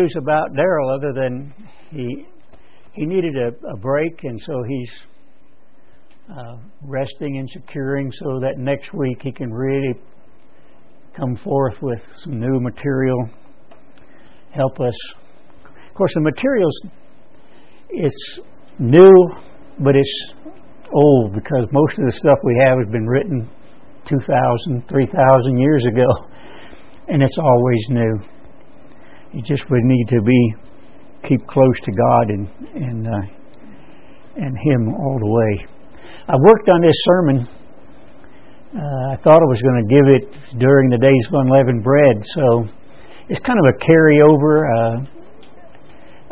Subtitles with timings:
[0.00, 1.52] news about Darryl other than
[1.90, 2.26] he
[2.92, 4.90] he needed a, a break, and so he's
[6.30, 9.94] uh, resting and securing so that next week he can really
[11.16, 13.28] come forth with some new material,
[14.52, 14.94] help us.
[15.64, 16.74] Of course, the materials
[17.90, 18.38] it's
[18.78, 19.28] new,
[19.80, 20.32] but it's
[20.92, 23.48] old because most of the stuff we have has been written
[24.08, 26.06] 2,000, 3,000 years ago,
[27.08, 28.29] and it's always new.
[29.32, 30.54] You just would need to be
[31.28, 33.26] keep close to God and and uh,
[34.36, 35.66] and Him all the way.
[36.28, 37.48] I worked on this sermon.
[38.74, 42.24] Uh, I thought I was going to give it during the days of unleavened bread,
[42.34, 42.64] so
[43.28, 44.66] it's kind of a carryover.
[44.78, 45.06] Uh,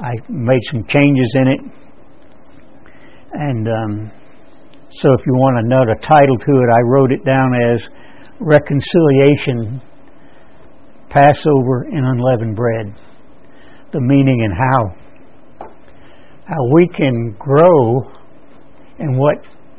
[0.00, 1.60] I made some changes in it,
[3.32, 4.12] and um,
[4.90, 7.86] so if you want to note a title to it, I wrote it down as
[8.40, 9.82] Reconciliation,
[11.10, 12.94] Passover, and Unleavened Bread.
[13.92, 15.68] The meaning and how.
[16.46, 18.12] How we can grow
[18.98, 19.36] and what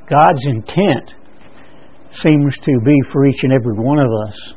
[0.09, 1.13] God's intent
[2.21, 4.53] seems to be for each and every one of us.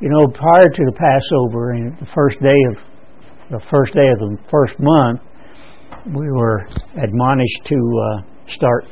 [0.00, 2.90] You know, prior to the Passover and the first day of
[3.50, 5.20] the first day of the first month,
[6.06, 6.64] we were
[6.96, 8.84] admonished to uh, start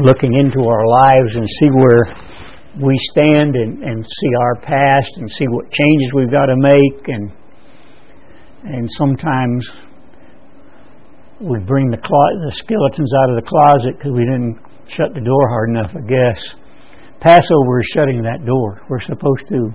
[0.00, 2.04] looking into our lives and see where
[2.78, 7.08] we stand and, and see our past and see what changes we've got to make
[7.08, 7.32] and
[8.62, 9.66] and sometimes
[11.40, 15.20] we bring the, clo- the skeletons out of the closet because we didn't shut the
[15.20, 16.40] door hard enough, I guess.
[17.20, 18.82] Passover is shutting that door.
[18.90, 19.72] We're supposed to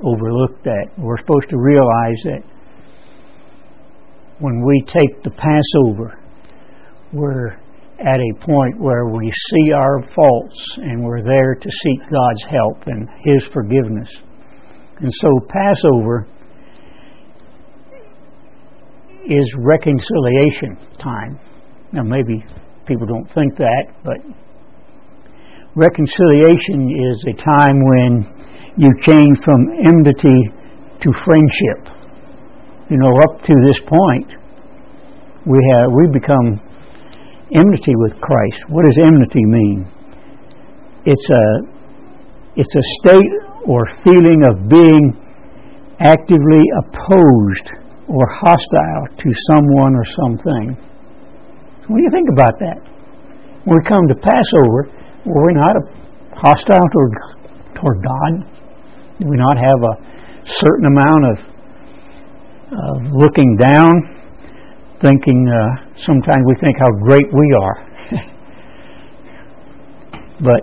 [0.00, 0.88] overlook that.
[0.96, 2.42] We're supposed to realize that
[4.38, 6.18] when we take the Passover,
[7.12, 7.56] we're
[8.02, 12.86] at a point where we see our faults and we're there to seek God's help
[12.86, 14.10] and His forgiveness.
[14.98, 16.26] And so, Passover
[19.24, 21.38] is reconciliation time.
[21.92, 22.44] Now, maybe
[22.86, 24.18] people don't think that, but
[25.76, 30.50] reconciliation is a time when you change from enmity
[31.00, 31.92] to friendship.
[32.90, 34.34] You know, up to this point,
[35.46, 36.60] we have we become
[37.54, 38.64] enmity with Christ.
[38.68, 39.86] What does enmity mean?
[41.04, 41.72] It's a
[42.56, 43.32] it's a state
[43.66, 45.16] or feeling of being
[46.00, 50.76] actively opposed or hostile to someone or something.
[51.86, 52.78] What do you think about that?
[53.64, 54.90] When we come to Passover,
[55.24, 55.76] were we not
[56.34, 57.12] hostile toward,
[57.74, 58.32] toward God?
[59.20, 59.94] Do we not have a
[60.46, 61.36] certain amount of,
[62.72, 64.21] of looking down
[65.02, 67.76] thinking uh, sometimes we think how great we are.
[70.40, 70.62] but,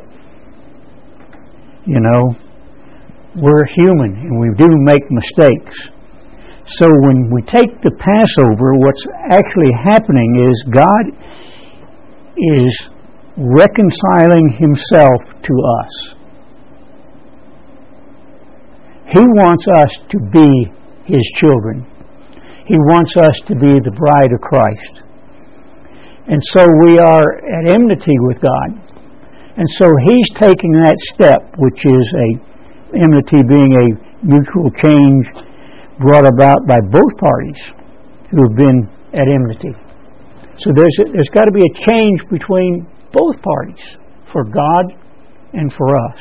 [1.85, 2.31] you know,
[3.35, 5.89] we're human and we do make mistakes.
[6.65, 11.05] So when we take the Passover, what's actually happening is God
[12.37, 12.89] is
[13.37, 16.15] reconciling Himself to us.
[19.11, 20.71] He wants us to be
[21.05, 21.98] His children.
[22.69, 25.01] He wants us to be the bride of Christ.
[26.29, 28.77] And so we are at enmity with God.
[29.57, 32.29] And so He's taking that step, which is a
[32.93, 33.87] enmity being a
[34.21, 35.25] mutual change
[35.97, 37.57] brought about by both parties
[38.29, 38.85] who have been
[39.17, 39.73] at enmity.
[40.61, 43.81] So there's, there's got to be a change between both parties
[44.31, 44.93] for God
[45.53, 46.19] and for us.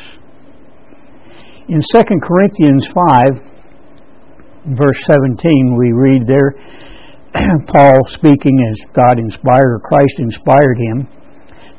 [1.69, 3.58] In 2 Corinthians 5,
[4.77, 6.55] verse 17, we read there,
[7.67, 11.09] Paul speaking as God inspired, or Christ inspired him.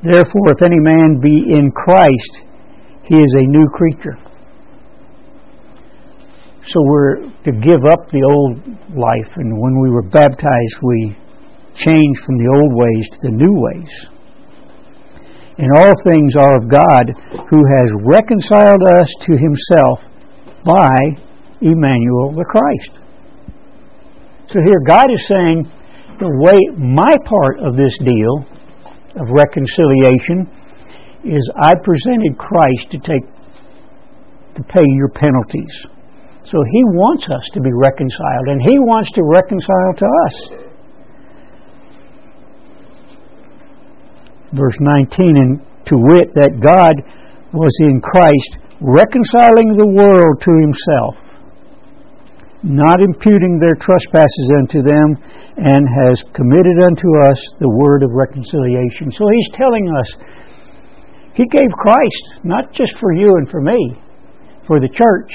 [0.03, 2.41] Therefore, if any man be in Christ,
[3.03, 4.17] he is a new creature.
[6.67, 8.61] So we're to give up the old
[8.95, 11.17] life, and when we were baptized, we
[11.75, 14.07] changed from the old ways to the new ways.
[15.57, 17.11] And all things are of God,
[17.49, 19.99] who has reconciled us to himself
[20.63, 20.93] by
[21.61, 22.99] Emmanuel the Christ.
[24.49, 25.71] So here God is saying
[26.19, 28.45] the way my part of this deal
[29.15, 30.49] of reconciliation
[31.23, 33.23] is I presented Christ to take
[34.55, 35.85] to pay your penalties.
[36.43, 40.49] So he wants us to be reconciled and he wants to reconcile to us.
[44.53, 46.95] Verse 19 and to wit that God
[47.53, 51.28] was in Christ reconciling the world to himself
[52.63, 55.15] not imputing their trespasses unto them,
[55.57, 59.11] and has committed unto us the word of reconciliation.
[59.11, 60.15] So he's telling us
[61.35, 63.95] he gave Christ, not just for you and for me,
[64.67, 65.31] for the church.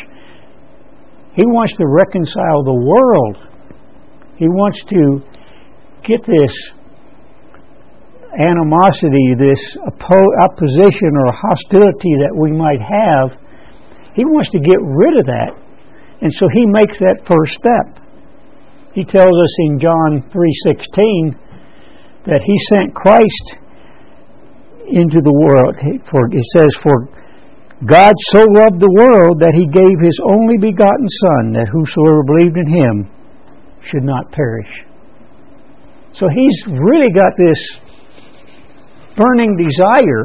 [1.34, 3.36] He wants to reconcile the world.
[4.36, 5.22] He wants to
[6.04, 6.52] get this
[8.38, 13.40] animosity, this opposition or hostility that we might have.
[14.14, 15.63] He wants to get rid of that.
[16.20, 18.04] And so he makes that first step.
[18.94, 21.36] He tells us in John 3:16
[22.26, 23.56] that he sent Christ
[24.86, 25.76] into the world.
[26.06, 27.08] For it says for
[27.84, 32.56] God so loved the world that he gave his only begotten Son, that whosoever believed
[32.56, 33.10] in him
[33.90, 34.84] should not perish.
[36.12, 37.60] So he's really got this
[39.16, 40.24] burning desire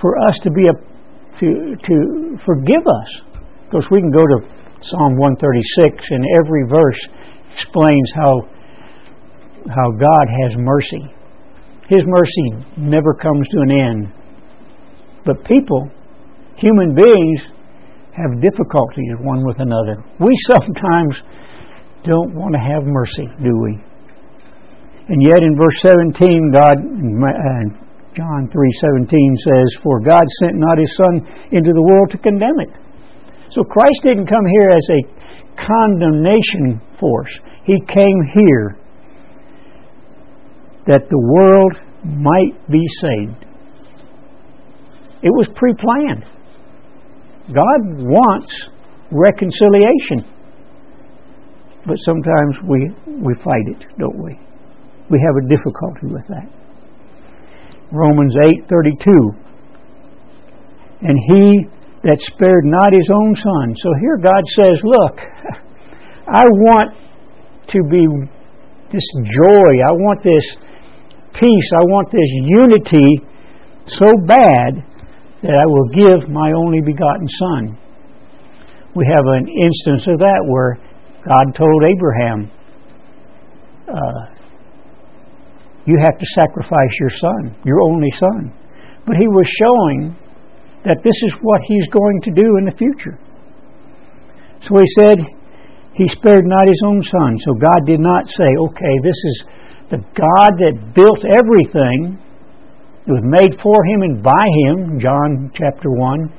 [0.00, 0.85] for us to be a
[1.40, 3.10] to to forgive us.
[3.64, 4.38] Of course, we can go to
[4.82, 7.00] Psalm 136, and every verse
[7.52, 8.48] explains how
[9.68, 11.02] how God has mercy.
[11.88, 14.12] His mercy never comes to an end.
[15.24, 15.90] But people,
[16.56, 17.42] human beings,
[18.12, 20.02] have difficulties one with another.
[20.20, 21.20] We sometimes
[22.04, 23.78] don't want to have mercy, do we?
[25.08, 26.78] And yet in verse 17, God,
[28.16, 32.70] John 3:17 says, "For God sent not his son into the world to condemn it."
[33.50, 35.02] So Christ didn't come here as a
[35.56, 37.30] condemnation force.
[37.64, 38.76] He came here
[40.86, 41.72] that the world
[42.04, 43.44] might be saved.
[45.22, 46.24] It was pre planned.
[47.52, 48.70] God wants
[49.10, 50.24] reconciliation.
[51.86, 54.38] But sometimes we, we fight it, don't we?
[55.10, 56.48] We have a difficulty with that.
[57.92, 59.34] Romans 8:32
[61.02, 61.66] And he
[62.02, 63.74] that spared not his own son.
[63.76, 65.18] So here God says, look,
[66.28, 66.94] I want
[67.68, 68.06] to be
[68.92, 70.56] this joy, I want this
[71.34, 73.26] peace, I want this unity
[73.86, 74.86] so bad
[75.42, 77.78] that I will give my only begotten Son.
[78.94, 80.78] We have an instance of that where
[81.26, 82.50] God told Abraham,
[83.86, 84.35] uh,
[85.86, 88.52] You have to sacrifice your son, your only son.
[89.06, 90.16] But he was showing
[90.84, 93.18] that this is what he's going to do in the future.
[94.62, 95.18] So he said,
[95.94, 97.38] He spared not his own son.
[97.38, 99.44] So God did not say, Okay, this is
[99.90, 102.18] the God that built everything,
[103.06, 106.32] it was made for him and by him, John chapter 1.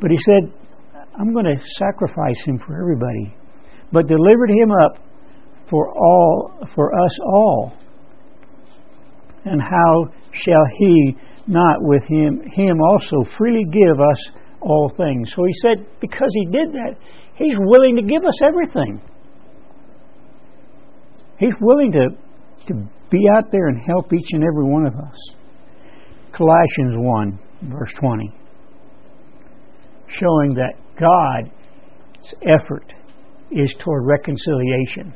[0.00, 0.52] But he said,
[1.18, 3.34] I'm going to sacrifice him for everybody,
[3.92, 4.96] but delivered him up
[5.70, 7.72] for all for us all.
[9.44, 11.16] And how shall he
[11.46, 15.32] not with him him also freely give us all things?
[15.34, 16.96] So he said, because he did that,
[17.34, 19.00] he's willing to give us everything.
[21.38, 22.08] He's willing to,
[22.66, 22.74] to
[23.10, 25.16] be out there and help each and every one of us.
[26.32, 28.32] Colossians 1, verse 20,
[30.06, 32.94] showing that God's effort
[33.50, 35.14] is toward reconciliation.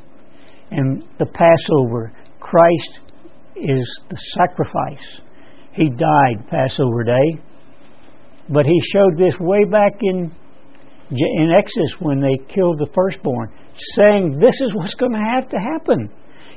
[0.71, 2.99] And the Passover, Christ
[3.55, 5.21] is the sacrifice.
[5.73, 7.41] He died Passover day,
[8.49, 10.31] but he showed this way back in
[11.11, 13.51] in Exodus when they killed the firstborn
[13.93, 16.09] saying this is what's going to have to happen.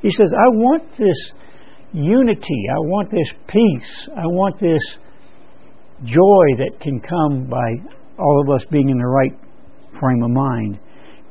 [0.03, 1.33] He says, I want this
[1.93, 2.63] unity.
[2.71, 4.09] I want this peace.
[4.17, 4.83] I want this
[6.05, 7.75] joy that can come by
[8.19, 9.33] all of us being in the right
[9.99, 10.79] frame of mind.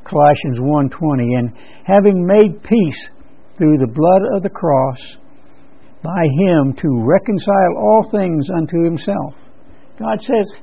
[0.04, 1.54] Colossians 1:20 and
[1.84, 3.10] having made peace
[3.58, 5.18] through the blood of the cross
[6.08, 9.34] by him to reconcile all things unto himself.
[10.00, 10.54] God says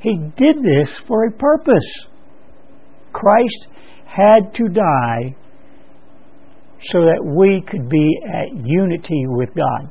[0.00, 2.06] he did this for a purpose.
[3.12, 3.68] Christ
[4.06, 5.36] had to die
[6.82, 9.88] so that we could be at unity with God.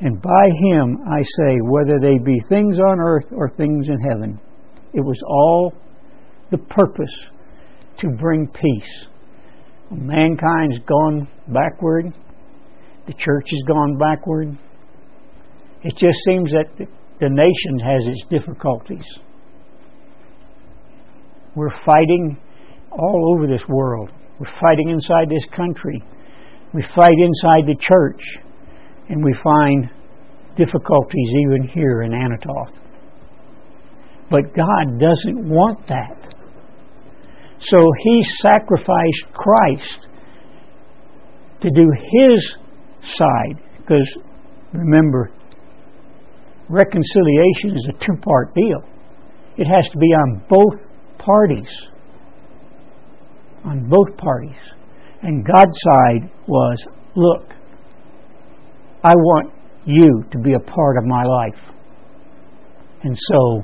[0.00, 4.40] And by him, I say, whether they be things on earth or things in heaven,
[4.92, 5.72] it was all
[6.50, 7.14] the purpose
[7.98, 9.06] to bring peace.
[9.90, 12.12] Mankind's gone backward,
[13.06, 14.56] the church has gone backward.
[15.82, 16.66] It just seems that
[17.20, 19.04] the nation has its difficulties.
[21.54, 22.36] We're fighting
[22.90, 24.10] all over this world.
[24.38, 26.02] We're fighting inside this country.
[26.74, 28.20] We fight inside the church.
[29.08, 29.88] And we find
[30.56, 32.74] difficulties even here in Anatoth.
[34.30, 36.34] But God doesn't want that.
[37.60, 40.06] So He sacrificed Christ
[41.60, 42.56] to do His
[43.02, 43.62] side.
[43.78, 44.16] Because
[44.72, 45.30] remember,
[46.68, 48.82] reconciliation is a two part deal,
[49.56, 50.80] it has to be on both
[51.18, 51.70] parties.
[53.64, 54.56] On both parties.
[55.22, 56.86] And God's side was
[57.16, 57.50] look,
[59.02, 59.52] I want
[59.86, 61.58] you to be a part of my life.
[63.02, 63.62] And so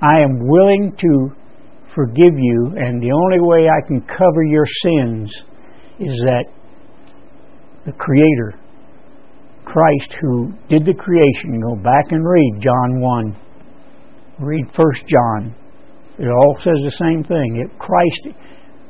[0.00, 1.30] I am willing to
[1.94, 5.30] forgive you, and the only way I can cover your sins
[6.00, 6.44] is that
[7.86, 8.58] the Creator,
[9.64, 13.36] Christ, who did the creation, go back and read John 1,
[14.40, 15.54] read 1 John.
[16.18, 17.64] It all says the same thing.
[17.64, 18.36] It, Christ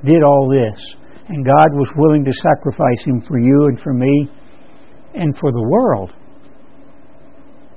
[0.04, 0.80] did all this,
[1.28, 4.30] and God was willing to sacrifice Him for you and for me
[5.14, 6.12] and for the world,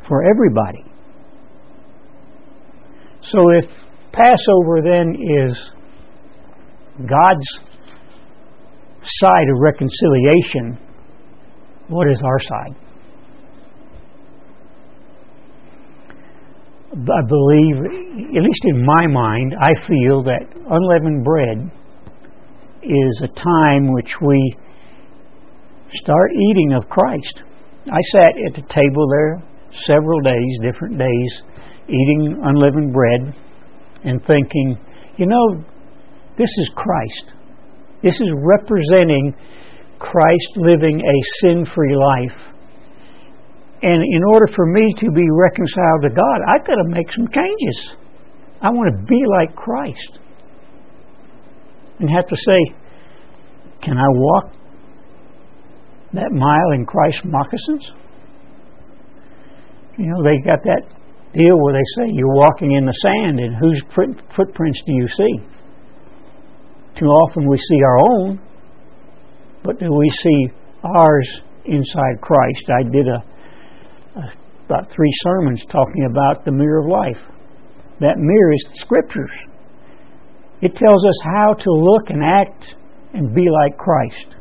[0.07, 0.83] for everybody.
[3.21, 3.65] So if
[4.17, 5.71] Passover then is
[6.97, 7.47] God's
[9.03, 10.79] side of reconciliation,
[11.87, 12.75] what is our side?
[16.93, 17.75] I believe,
[18.35, 21.71] at least in my mind, I feel that unleavened bread
[22.81, 24.57] is a time which we
[25.93, 27.43] start eating of Christ.
[27.85, 29.43] I sat at the table there
[29.83, 31.41] several days, different days,
[31.87, 33.35] eating unleavened bread
[34.07, 34.79] and thinking,
[35.17, 35.63] you know,
[36.37, 37.33] this is Christ.
[38.01, 39.35] This is representing
[39.99, 42.53] Christ living a sin free life.
[43.81, 47.27] And in order for me to be reconciled to God, I've got to make some
[47.27, 47.93] changes.
[48.61, 50.19] I want to be like Christ.
[51.99, 52.75] And have to say,
[53.81, 54.53] can I walk
[56.13, 57.91] that mile in Christ's moccasins?
[59.97, 60.96] You know, they got that
[61.37, 63.81] deal where they say you're walking in the sand and whose
[64.35, 65.35] footprints do you see?
[66.99, 68.41] Too often we see our own,
[69.63, 70.47] but do we see
[70.83, 71.29] ours
[71.65, 72.63] inside Christ?
[72.69, 74.33] I did a, a
[74.65, 77.23] about three sermons talking about the mirror of life.
[78.01, 79.31] That mirror is the scriptures.
[80.61, 82.75] It tells us how to look and act
[83.13, 84.35] and be like Christ.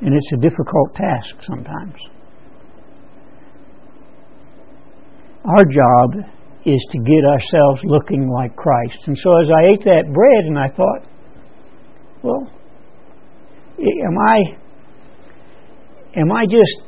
[0.00, 1.94] And it's a difficult task sometimes.
[5.44, 6.24] Our job
[6.64, 8.98] is to get ourselves looking like Christ.
[9.06, 11.08] And so as I ate that bread and I thought,
[12.22, 12.48] well,
[13.78, 14.38] am I
[16.14, 16.82] am I just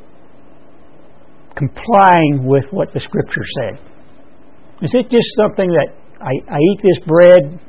[1.56, 3.80] complying with what the scripture said?
[4.82, 5.88] Is it just something that
[6.20, 7.60] I, I eat this bread,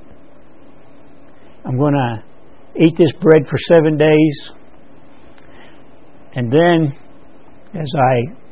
[1.65, 2.23] I'm going to
[2.83, 4.49] eat this bread for seven days,
[6.35, 6.97] and then
[7.73, 8.44] as I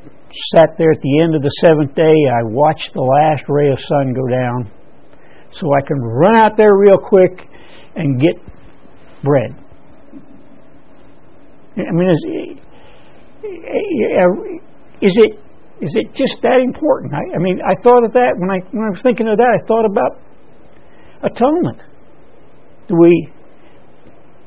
[0.55, 2.03] sat there at the end of the seventh day.
[2.31, 4.71] I watched the last ray of sun go down
[5.51, 7.47] so I can run out there real quick
[7.95, 8.35] and get
[9.23, 9.55] bread.
[11.77, 12.25] I mean, is,
[15.01, 15.39] is it
[15.81, 17.13] is it just that important?
[17.13, 19.59] I, I mean, I thought of that when I when I was thinking of that.
[19.59, 20.21] I thought about
[21.23, 21.81] atonement.
[22.87, 23.29] Do we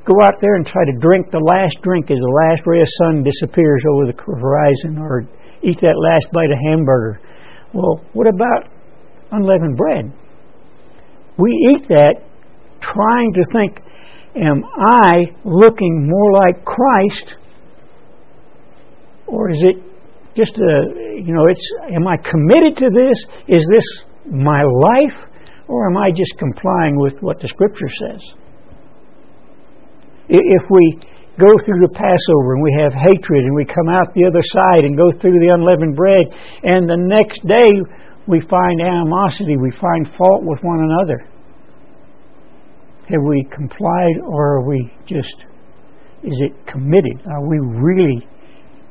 [0.06, 2.88] go out there and try to drink the last drink as the last ray of
[3.02, 5.26] sun disappears over the horizon, or
[5.66, 7.20] eat that last bite of hamburger.
[7.72, 8.70] Well, what about
[9.32, 10.12] unleavened bread?
[11.38, 12.14] We eat that
[12.80, 13.80] trying to think,
[14.36, 17.36] am I looking more like Christ?
[19.26, 19.76] Or is it
[20.36, 23.18] just a, you know, it's, am I committed to this?
[23.48, 23.84] Is this
[24.30, 25.16] my life?
[25.68, 28.22] Or am I just complying with what the Scripture says?
[30.28, 30.98] If we
[31.38, 34.84] go through the Passover and we have hatred and we come out the other side
[34.84, 36.32] and go through the unleavened bread
[36.64, 37.70] and the next day
[38.26, 41.28] we find animosity, we find fault with one another.
[43.08, 45.46] Have we complied or are we just,
[46.24, 47.22] is it committed?
[47.30, 48.26] Are we really,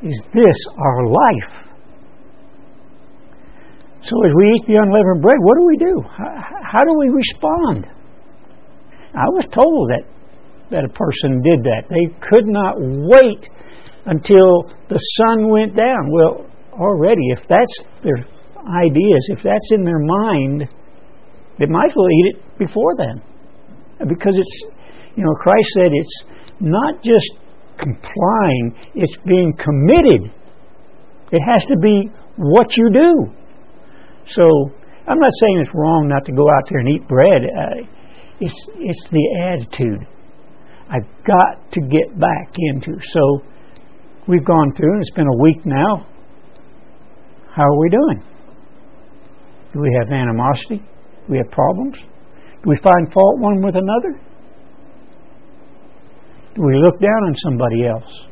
[0.03, 1.65] is this our life?
[4.03, 6.01] So as we eat the unleavened bread, what do we do?
[6.07, 7.87] How, how do we respond?
[9.15, 10.05] I was told that
[10.71, 11.83] that a person did that.
[11.89, 13.49] They could not wait
[14.05, 16.11] until the sun went down.
[16.11, 18.17] Well, already, if that's their
[18.65, 20.67] ideas, if that's in their mind,
[21.59, 23.21] they might as well eat it before then.
[24.07, 24.63] Because it's,
[25.15, 26.23] you know, Christ said it's
[26.59, 27.31] not just
[27.77, 30.31] complying, it's being committed.
[31.31, 33.33] It has to be what you do.
[34.27, 34.43] So,
[35.07, 37.43] I'm not saying it's wrong not to go out there and eat bread.
[37.43, 37.87] Uh,
[38.39, 40.07] it's, it's the attitude.
[40.89, 42.93] I've got to get back into.
[43.11, 43.41] So
[44.27, 46.07] we've gone through, and it's been a week now.
[47.55, 48.23] How are we doing?
[49.73, 50.77] Do we have animosity?
[50.77, 51.95] Do we have problems?
[52.63, 54.19] Do we find fault one with another?
[56.55, 58.25] Do we look down on somebody else?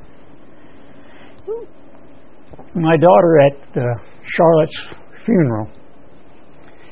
[2.76, 3.82] My daughter at uh,
[4.26, 4.80] Charlotte's
[5.26, 5.70] funeral,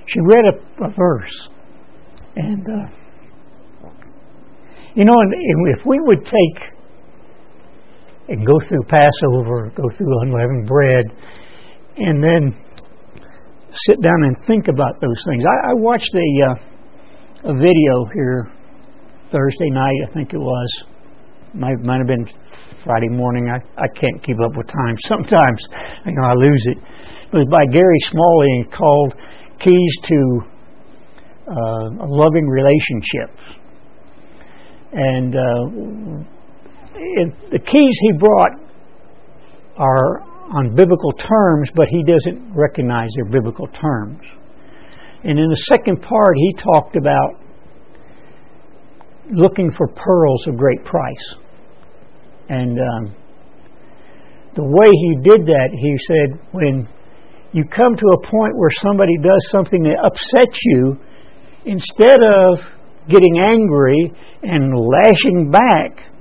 [0.05, 1.49] she read a, a verse,
[2.35, 2.87] and uh,
[4.95, 5.15] you know,
[5.77, 6.71] if we would take
[8.27, 11.05] and go through Passover, go through unleavened bread,
[11.97, 12.55] and then
[13.73, 15.43] sit down and think about those things.
[15.45, 18.51] I, I watched a uh, a video here
[19.31, 20.83] Thursday night, I think it was.
[21.53, 22.27] Might might have been
[22.83, 23.49] Friday morning.
[23.49, 24.95] I, I can't keep up with time.
[24.99, 25.65] Sometimes
[26.05, 26.77] you know I lose it.
[26.77, 29.13] It was by Gary Smalley called
[29.59, 30.41] "Keys to
[31.47, 33.29] uh, a Loving Relationship,"
[34.93, 36.23] and uh,
[36.95, 38.59] it, the keys he brought
[39.77, 40.21] are
[40.53, 44.19] on biblical terms, but he doesn't recognize their biblical terms.
[45.23, 47.39] And in the second part, he talked about
[49.31, 51.35] looking for pearls of great price.
[52.49, 53.15] And um,
[54.55, 56.87] the way he did that, he said, when
[57.53, 60.97] you come to a point where somebody does something that upsets you,
[61.65, 62.59] instead of
[63.09, 66.11] getting angry and lashing back,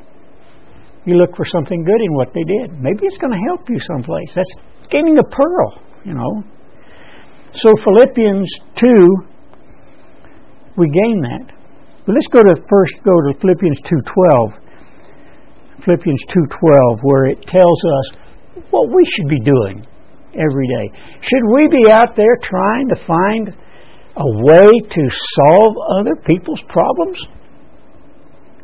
[1.05, 2.73] you look for something good in what they did.
[2.81, 4.35] Maybe it's going to help you someplace.
[4.35, 4.55] That's
[4.91, 6.45] gaining a pearl, you know.
[7.55, 8.89] So Philippians 2,
[10.77, 11.53] we gain that.
[12.07, 14.53] But let's go to first go to Philippians 2:12.
[15.85, 18.17] Philippians 2:12 where it tells us
[18.71, 19.85] what we should be doing
[20.35, 20.93] every day.
[21.23, 23.55] Should we be out there trying to find
[24.17, 27.19] a way to solve other people's problems?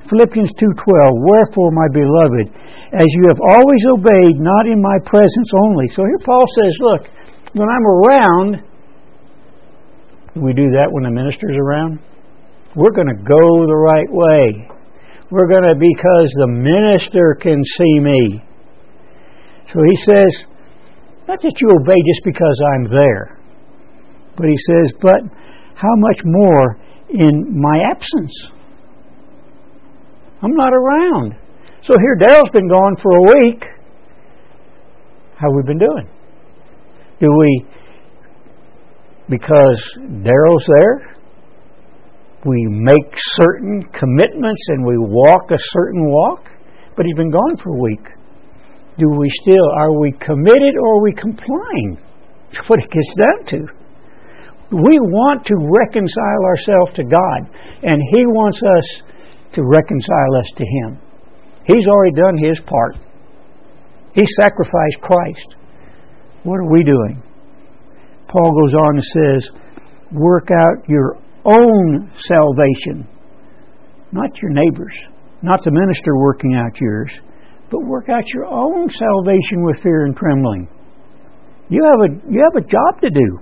[0.09, 0.87] Philippians 2:12
[1.27, 2.47] Wherefore my beloved
[2.95, 5.89] as you have always obeyed not in my presence only.
[5.89, 7.03] So here Paul says, look,
[7.55, 8.63] when I'm around
[10.37, 11.99] we do that when the minister's around.
[12.77, 14.69] We're going to go the right way.
[15.31, 18.45] We're going to because the minister can see me.
[19.73, 20.45] So he says,
[21.27, 23.36] not that you obey just because I'm there,
[24.37, 25.21] but he says, but
[25.75, 26.79] how much more
[27.11, 28.33] in my absence?
[30.43, 31.35] I'm not around.
[31.83, 33.65] So here Darryl's been gone for a week.
[35.37, 36.09] How we been doing?
[37.21, 37.67] Do we
[39.29, 41.17] because Darryl's there?
[42.45, 46.49] We make certain commitments and we walk a certain walk,
[46.97, 48.07] but he's been gone for a week.
[48.99, 51.99] Do we still are we committed or are we complying?
[52.53, 53.86] That's what it gets down to.
[54.73, 57.51] We want to reconcile ourselves to God,
[57.83, 59.03] and He wants us
[59.53, 60.99] to reconcile us to Him.
[61.65, 62.97] He's already done His part.
[64.13, 65.55] He sacrificed Christ.
[66.43, 67.23] What are we doing?
[68.29, 69.51] Paul goes on and says,
[70.13, 73.09] Work out your own salvation,
[74.13, 74.95] not your neighbor's,
[75.43, 77.13] not the minister working out yours,
[77.71, 80.69] but work out your own salvation with fear and trembling.
[81.69, 83.39] You have a, you have a job to do.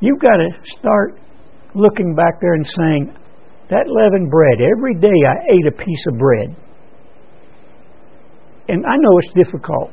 [0.00, 1.18] You've got to start
[1.74, 3.16] looking back there and saying,
[3.70, 6.54] that leavened bread, every day I ate a piece of bread.
[8.68, 9.90] And I know it's difficult.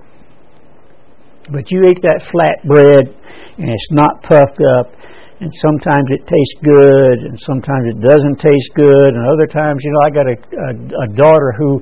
[1.52, 3.10] But you eat that flat bread
[3.58, 4.94] and it's not puffed up,
[5.42, 9.92] and sometimes it tastes good, and sometimes it doesn't taste good, and other times, you
[9.92, 10.72] know, I got a, a,
[11.04, 11.82] a daughter who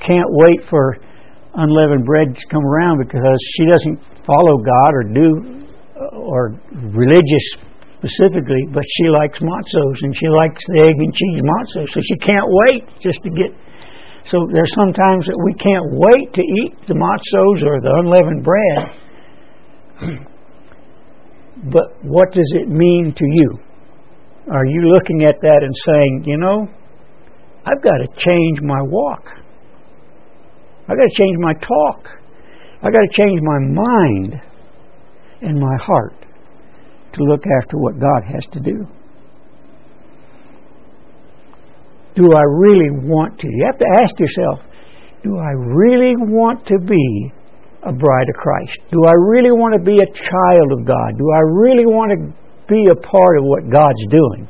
[0.00, 0.96] can't wait for
[1.54, 5.66] unleavened bread to come around because she doesn't follow God or do
[6.12, 7.46] or religious
[8.02, 12.16] specifically, but she likes matzos and she likes the egg and cheese matzo, so she
[12.18, 13.54] can't wait just to get.
[14.26, 18.98] So there's sometimes that we can't wait to eat the matzos or the unleavened bread.
[21.72, 23.58] but what does it mean to you?
[24.50, 26.66] Are you looking at that and saying, you know,
[27.64, 29.24] I've got to change my walk.
[30.88, 32.08] I've got to change my talk.
[32.82, 34.40] I've got to change my mind
[35.42, 36.14] and my heart
[37.12, 38.86] to look after what God has to do.
[42.14, 43.48] Do I really want to?
[43.48, 44.60] You have to ask yourself,
[45.22, 47.32] do I really want to be
[47.82, 48.78] a bride of Christ?
[48.90, 51.18] Do I really want to be a child of God?
[51.18, 54.48] Do I really want to be a part of what God's doing?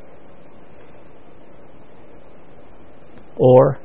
[3.36, 3.78] Or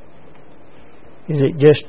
[1.29, 1.83] is it just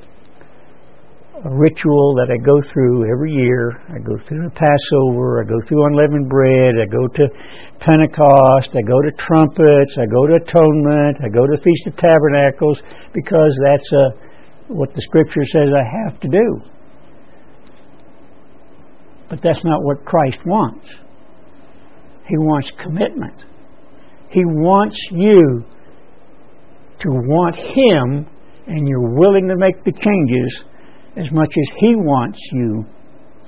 [1.45, 3.79] a ritual that I go through every year.
[3.89, 7.25] I go through the Passover, I go through unleavened bread, I go to
[7.79, 12.83] Pentecost, I go to trumpets, I go to atonement, I go to Feast of Tabernacles
[13.15, 14.19] because that's uh,
[14.67, 16.61] what the Scripture says I have to do.
[19.31, 20.89] But that's not what Christ wants.
[22.27, 23.45] He wants commitment.
[24.31, 25.65] He wants you
[26.99, 28.27] to want Him
[28.67, 30.65] and you're willing to make the changes
[31.19, 32.87] as much as He wants you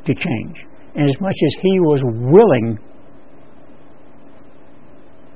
[0.04, 2.78] to change, and as much as He was willing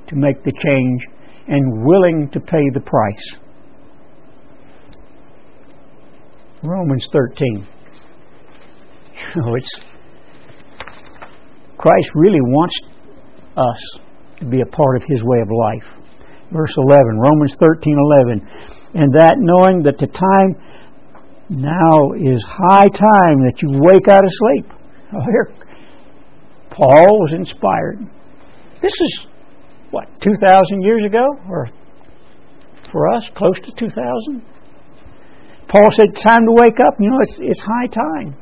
[0.09, 1.03] to make the change
[1.47, 3.37] and willing to pay the price.
[6.63, 7.69] Romans 13.
[9.37, 9.81] Oh, it's
[11.77, 12.79] Christ really wants
[13.57, 14.01] us
[14.39, 16.05] to be a part of His way of life.
[16.53, 18.49] Verse 11, Romans 13 11.
[18.95, 20.55] And that knowing that the time
[21.51, 24.73] now is high time that you wake out of sleep.
[25.13, 25.55] Oh, here,
[26.71, 27.99] Paul was inspired.
[28.83, 29.27] This is,
[29.91, 31.25] what, 2,000 years ago?
[31.49, 31.69] Or
[32.91, 34.43] for us, close to 2,000?
[35.69, 36.95] Paul said, time to wake up.
[36.99, 38.37] You know, it's, it's high time.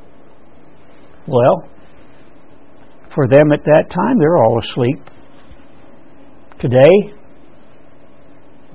[1.27, 1.69] Well,
[3.15, 4.99] for them at that time, they're all asleep.
[6.59, 7.15] Today,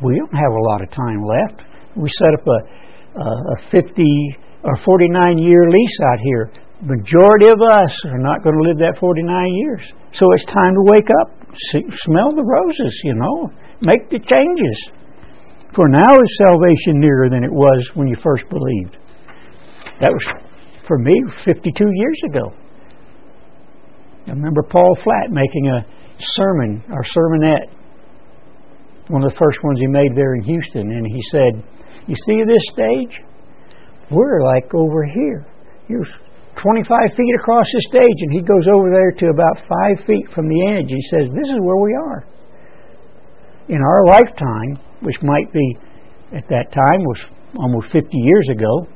[0.03, 1.61] we don't have a lot of time left.
[1.95, 2.87] We set up a,
[3.17, 6.51] Uh, a 50 or 49 year lease out here.
[6.82, 9.25] Majority of us are not going to live that 49
[9.56, 9.82] years.
[10.13, 11.34] So it's time to wake up,
[11.71, 13.49] see, smell the roses, you know,
[13.82, 14.91] make the changes.
[15.73, 18.97] For now is salvation nearer than it was when you first believed.
[19.99, 20.25] That was,
[20.88, 22.53] for me, 52 years ago.
[24.27, 25.86] I remember Paul Flatt making a
[26.19, 27.73] sermon, or sermonette,
[29.08, 31.63] one of the first ones he made there in Houston, and he said,
[32.05, 33.21] You see this stage?
[34.12, 35.45] We're like over here.
[35.89, 36.05] You're
[36.62, 40.47] 25 feet across the stage, and he goes over there to about five feet from
[40.47, 40.89] the edge.
[40.89, 42.25] He says, This is where we are.
[43.69, 45.77] In our lifetime, which might be
[46.33, 47.19] at that time was
[47.60, 48.88] almost 50 years ago,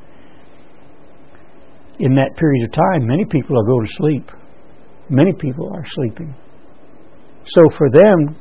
[2.00, 4.32] in that period of time, many people will go to sleep.
[5.10, 6.34] Many people are sleeping.
[7.46, 8.36] So for them,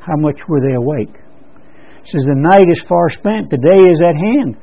[0.00, 1.14] how much were they awake?
[2.08, 4.56] Says, The night is far spent, the day is at hand.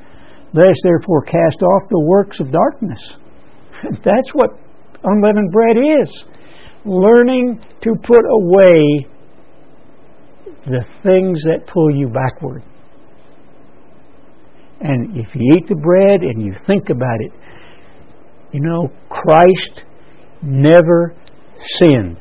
[0.53, 3.13] Let us therefore cast off the works of darkness.
[4.03, 4.51] That's what
[5.03, 6.23] unleavened bread is.
[6.85, 9.07] Learning to put away
[10.65, 12.63] the things that pull you backward.
[14.81, 17.31] And if you eat the bread and you think about it,
[18.51, 19.83] you know, Christ
[20.41, 21.15] never
[21.79, 22.17] sinned.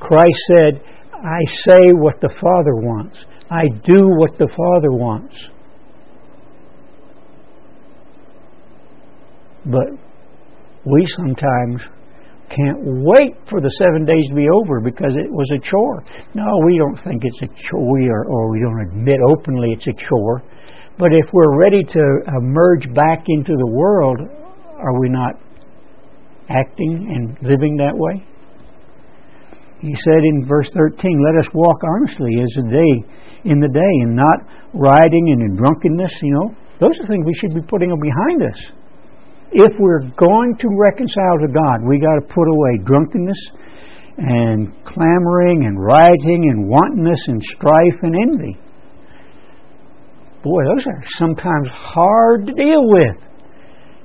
[0.00, 0.82] Christ said,
[1.14, 3.16] I say what the Father wants.
[3.50, 5.34] I do what the Father wants.
[9.64, 9.88] But
[10.84, 11.82] we sometimes
[12.50, 16.04] can't wait for the seven days to be over because it was a chore.
[16.34, 19.86] No, we don't think it's a chore, we are, or we don't admit openly it's
[19.86, 20.42] a chore.
[20.98, 24.18] But if we're ready to emerge back into the world,
[24.76, 25.34] are we not
[26.48, 28.24] acting and living that way?
[29.82, 30.94] He said in verse 13,
[31.26, 35.56] Let us walk honestly as a day in the day and not rioting and in
[35.56, 36.54] drunkenness, you know.
[36.78, 38.62] Those are things we should be putting behind us.
[39.50, 43.50] If we're going to reconcile to God, we got to put away drunkenness
[44.18, 48.56] and clamoring and rioting and wantonness and strife and envy.
[50.44, 53.18] Boy, those are sometimes hard to deal with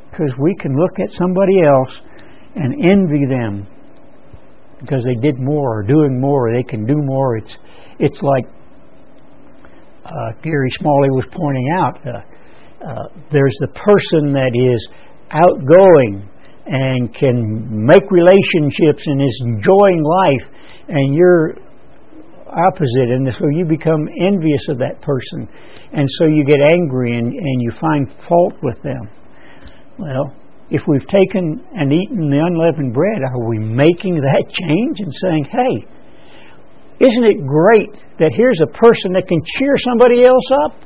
[0.09, 2.01] because we can look at somebody else
[2.55, 3.67] and envy them
[4.79, 7.37] because they did more or doing more, or they can do more.
[7.37, 7.55] It's
[7.99, 8.45] it's like
[10.05, 12.05] uh, Gary Smalley was pointing out.
[12.05, 12.21] Uh,
[12.85, 14.87] uh, there's the person that is
[15.31, 16.29] outgoing
[16.67, 20.49] and can make relationships and is enjoying life,
[20.89, 21.55] and you're
[22.47, 25.47] opposite, and so you become envious of that person,
[25.93, 29.09] and so you get angry and, and you find fault with them.
[29.97, 30.33] Well,
[30.69, 35.45] if we've taken and eaten the unleavened bread, are we making that change and saying,
[35.51, 35.87] hey,
[36.99, 40.81] isn't it great that here's a person that can cheer somebody else up?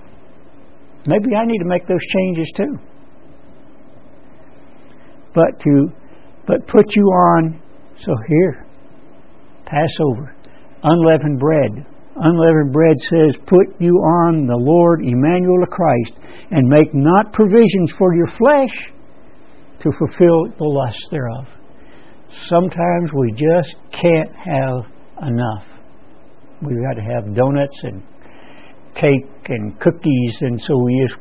[1.07, 2.77] Maybe I need to make those changes too.
[5.33, 5.91] But to
[6.45, 7.61] but put you on
[7.97, 8.65] so here,
[9.65, 10.35] Passover,
[10.83, 11.85] unleavened bread.
[12.15, 16.13] Unleavened bread says, Put you on the Lord Emmanuel Christ,
[16.51, 18.91] and make not provisions for your flesh
[19.81, 21.45] to fulfill the lust thereof.
[22.47, 24.85] Sometimes we just can't have
[25.27, 25.65] enough.
[26.61, 28.03] We've got to have donuts and
[28.95, 31.19] cake and cookies, and so we just,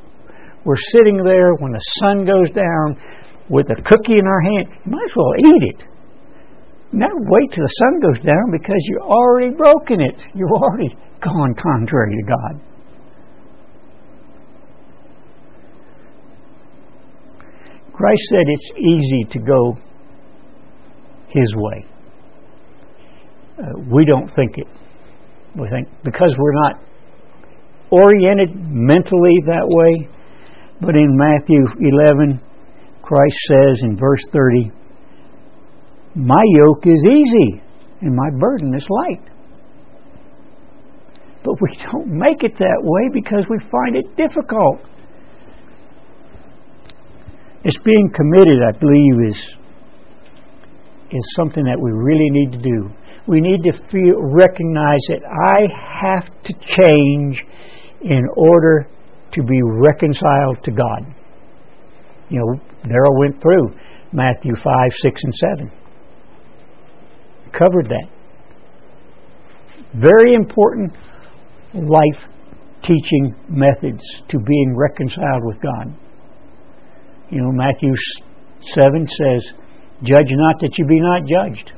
[0.64, 3.00] we're sitting there when the sun goes down
[3.48, 4.68] with a cookie in our hand.
[4.84, 5.84] You might as well eat it.
[6.92, 10.20] Never wait till the sun goes down because you're already broken it.
[10.34, 12.69] You've already gone contrary to God.
[18.00, 19.76] Christ said it's easy to go
[21.28, 21.84] His way.
[23.58, 24.66] Uh, we don't think it.
[25.54, 26.80] We think because we're not
[27.90, 30.08] oriented mentally that way.
[30.80, 32.40] But in Matthew 11,
[33.02, 34.70] Christ says in verse 30,
[36.14, 37.60] My yoke is easy
[38.00, 39.28] and my burden is light.
[41.44, 44.80] But we don't make it that way because we find it difficult.
[47.64, 49.40] It's being committed, I believe, is
[51.12, 52.90] is something that we really need to do.
[53.26, 55.66] We need to feel, recognize that I
[56.00, 57.42] have to change
[58.02, 58.88] in order
[59.32, 61.14] to be reconciled to God.
[62.28, 63.74] You know, Darryl went through
[64.12, 64.64] Matthew 5,
[64.96, 65.72] 6, and 7.
[67.52, 68.08] Covered that.
[69.94, 70.92] Very important
[71.74, 72.24] life
[72.82, 75.94] teaching methods to being reconciled with God.
[77.30, 77.94] You know, Matthew
[78.74, 79.50] 7 says,
[80.02, 81.72] Judge not that you be not judged.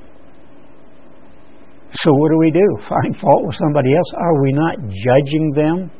[1.94, 2.78] So what do we do?
[2.88, 4.12] Find fault with somebody else?
[4.16, 5.90] Are we not judging them?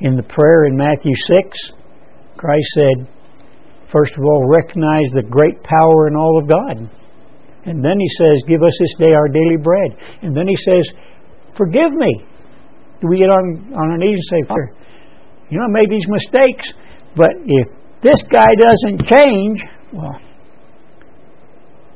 [0.00, 1.58] In the prayer in Matthew 6,
[2.36, 3.08] Christ said,
[3.90, 6.88] first of all, recognize the great power and all of God.
[7.64, 9.90] And then he says, Give us this day our daily bread.
[10.22, 10.88] And then he says,
[11.56, 12.24] Forgive me.
[13.00, 14.72] Do we get on, on our knees and say, Father,
[15.50, 16.72] You know, I made these mistakes,
[17.16, 17.68] but if
[18.02, 19.60] this guy doesn't change,
[19.92, 20.20] well,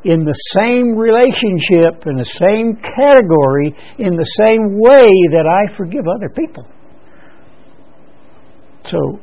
[0.04, 6.02] in the same relationship, in the same category, in the same way that I forgive
[6.08, 6.66] other people.
[8.90, 9.20] So,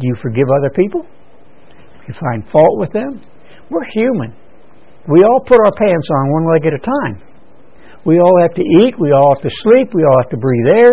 [0.00, 1.02] do you forgive other people?
[1.02, 3.20] Do you find fault with them?
[3.68, 4.34] We're human.
[5.06, 7.28] We all put our pants on one leg at a time.
[8.06, 10.74] We all have to eat, we all have to sleep, we all have to breathe
[10.74, 10.90] air,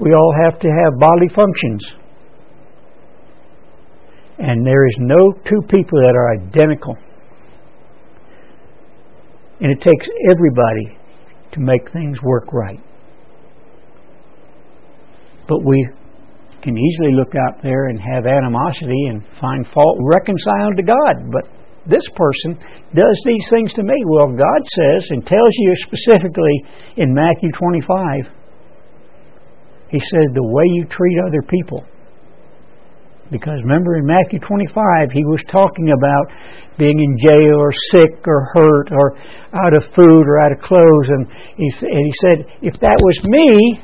[0.00, 2.01] we all have to have bodily functions.
[4.38, 6.96] And there is no two people that are identical.
[9.60, 10.98] And it takes everybody
[11.52, 12.80] to make things work right.
[15.48, 15.88] But we
[16.62, 21.30] can easily look out there and have animosity and find fault reconciled to God.
[21.30, 21.50] But
[21.86, 22.58] this person
[22.94, 23.94] does these things to me.
[24.06, 26.64] Well, God says and tells you specifically
[26.96, 28.26] in Matthew 25,
[29.90, 31.84] He said, the way you treat other people.
[33.32, 36.28] Because remember in Matthew 25, He was talking about
[36.78, 39.16] being in jail or sick or hurt or
[39.56, 41.08] out of food or out of clothes.
[41.08, 43.82] And He, and he said, if that was me,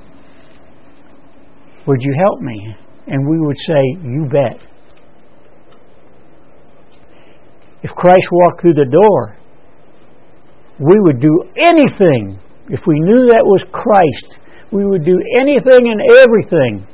[1.86, 2.76] would you help me?
[3.06, 4.60] And we would say, You bet.
[7.82, 9.38] If Christ walked through the door,
[10.78, 12.38] we would do anything.
[12.68, 14.38] If we knew that was Christ,
[14.70, 16.86] we would do anything and everything.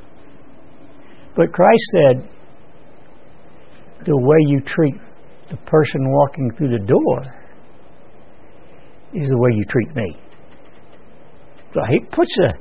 [1.35, 2.29] But Christ said,
[4.05, 4.95] the way you treat
[5.51, 7.23] the person walking through the door
[9.15, 10.17] is the way you treat me.
[11.75, 12.55] So he puts a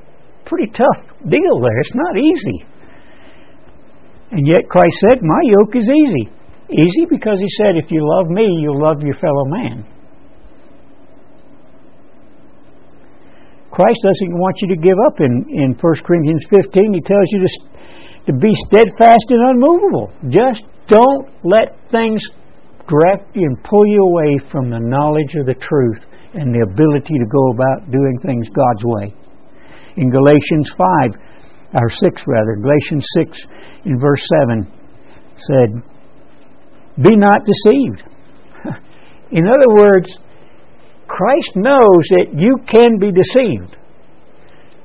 [0.46, 1.80] pretty tough deal there.
[1.80, 2.66] It's not easy.
[4.32, 6.30] And yet Christ said, My yoke is easy.
[6.70, 9.86] Easy because he said, If you love me, you'll love your fellow man.
[13.70, 16.94] Christ doesn't want you to give up in, in 1 Corinthians 15.
[16.94, 20.14] He tells you to, to be steadfast and unmovable.
[20.30, 22.24] Just don't let things
[22.88, 27.14] direct you and pull you away from the knowledge of the truth and the ability
[27.18, 29.16] to go about doing things God's way.
[29.96, 31.12] In Galatians 5,
[31.76, 33.42] or 6 rather, Galatians 6
[33.86, 34.72] in verse 7
[35.38, 35.70] said,
[37.02, 38.04] Be not deceived.
[39.32, 40.18] in other words,
[41.08, 43.78] Christ knows that you can be deceived.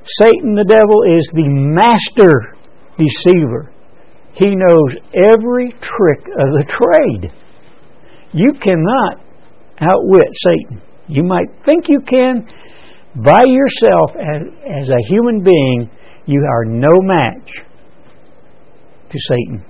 [0.05, 2.55] Satan, the devil, is the master
[2.97, 3.71] deceiver.
[4.33, 7.33] He knows every trick of the trade.
[8.31, 9.21] You cannot
[9.79, 10.81] outwit Satan.
[11.07, 12.47] You might think you can.
[13.15, 14.41] By yourself, as,
[14.81, 15.89] as a human being,
[16.25, 17.49] you are no match
[19.09, 19.65] to Satan.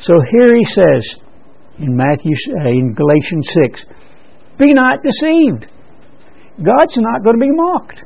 [0.00, 1.20] So here he says
[1.78, 3.84] in Matthew, uh, in Galatians 6,
[4.58, 5.66] be not deceived.
[6.62, 8.02] God's not going to be mocked.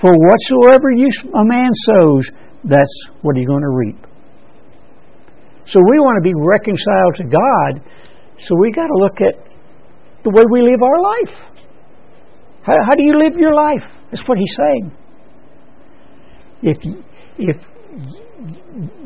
[0.00, 2.28] For whatsoever you, a man sows,
[2.64, 4.06] that's what he's going to reap.
[5.70, 7.90] So we want to be reconciled to God,
[8.40, 9.34] so we got to look at
[10.24, 11.34] the way we live our life.
[12.62, 13.84] How, how do you live your life?
[14.10, 14.92] That's what he's saying.
[16.62, 16.76] If,
[17.38, 17.56] if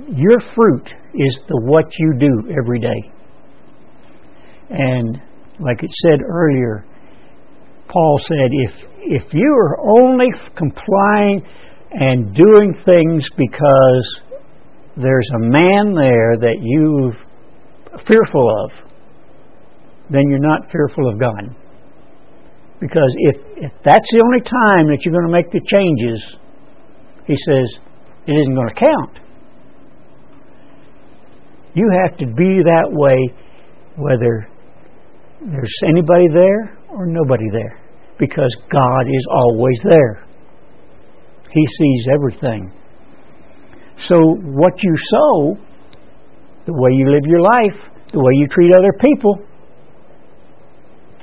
[0.09, 3.13] your fruit is the what you do every day,
[4.71, 5.21] and
[5.61, 6.87] like it said earlier,
[7.89, 11.47] Paul said, if, if you are only complying
[11.91, 14.21] and doing things because
[14.97, 17.13] there's a man there that you're
[18.07, 18.71] fearful of,
[20.11, 21.55] then you're not fearful of God.
[22.81, 26.37] Because if, if that's the only time that you're going to make the changes,
[27.27, 27.81] he says,
[28.27, 29.19] it isn't going to count.
[31.75, 33.35] You have to be that way
[33.97, 34.49] whether
[35.41, 37.81] there's anybody there or nobody there
[38.19, 40.25] because God is always there.
[41.51, 42.73] He sees everything.
[43.99, 45.57] So, what you sow,
[46.67, 47.79] the way you live your life,
[48.13, 49.39] the way you treat other people,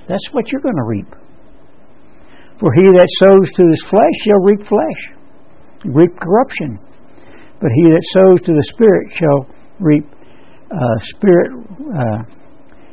[0.08, 1.08] That's what you're going to reap.
[2.60, 5.02] For he that sows to his flesh shall reap flesh,
[5.86, 6.78] reap corruption.
[7.60, 9.48] But he that sows to the Spirit shall
[9.80, 10.06] reap
[10.72, 11.52] uh, Spirit,
[11.96, 12.24] uh,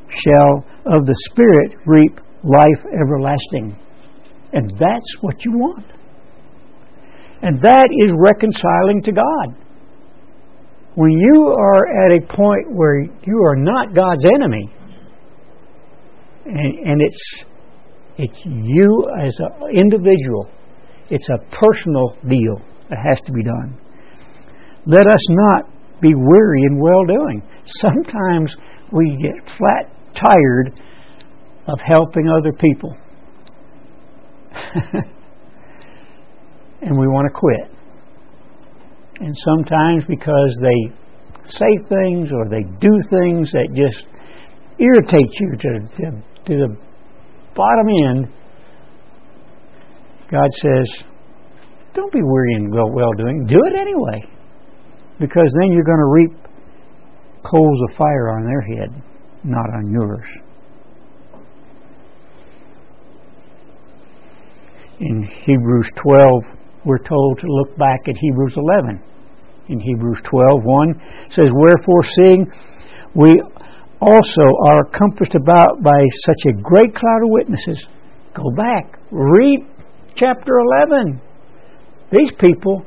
[0.09, 3.77] shall of the Spirit reap life everlasting.
[4.53, 5.87] And that's what you want.
[7.43, 9.68] And that is reconciling to God.
[10.99, 14.69] When you are at a point where you are not God's enemy,
[16.45, 17.45] and, and it's
[18.17, 20.51] it's you as an individual,
[21.09, 23.79] it's a personal deal that has to be done.
[24.87, 27.45] Let us not be weary in well doing.
[27.65, 28.57] Sometimes
[28.91, 30.81] we get flat tired
[31.69, 32.97] of helping other people.
[36.83, 37.78] and we want to quit.
[39.21, 40.95] And sometimes because they
[41.45, 44.07] say things or they do things that just
[44.79, 46.11] irritate you to, to,
[46.47, 46.77] to the
[47.55, 48.33] bottom end,
[50.31, 51.03] God says,
[51.95, 53.47] don't be weary in well doing.
[53.47, 54.23] Do it anyway.
[55.19, 56.49] Because then you're going to reap
[57.45, 59.03] coals of fire on their head,
[59.43, 60.27] not on yours.
[65.01, 66.58] In Hebrews 12,
[66.89, 69.05] we're told to look back at Hebrews 11.
[69.69, 72.51] In Hebrews 12, 1 says, Wherefore, seeing
[73.15, 73.43] we
[74.01, 77.85] also are compassed about by such a great cloud of witnesses,
[78.35, 79.67] go back, read
[80.15, 80.53] chapter
[80.89, 81.21] 11.
[82.11, 82.87] These people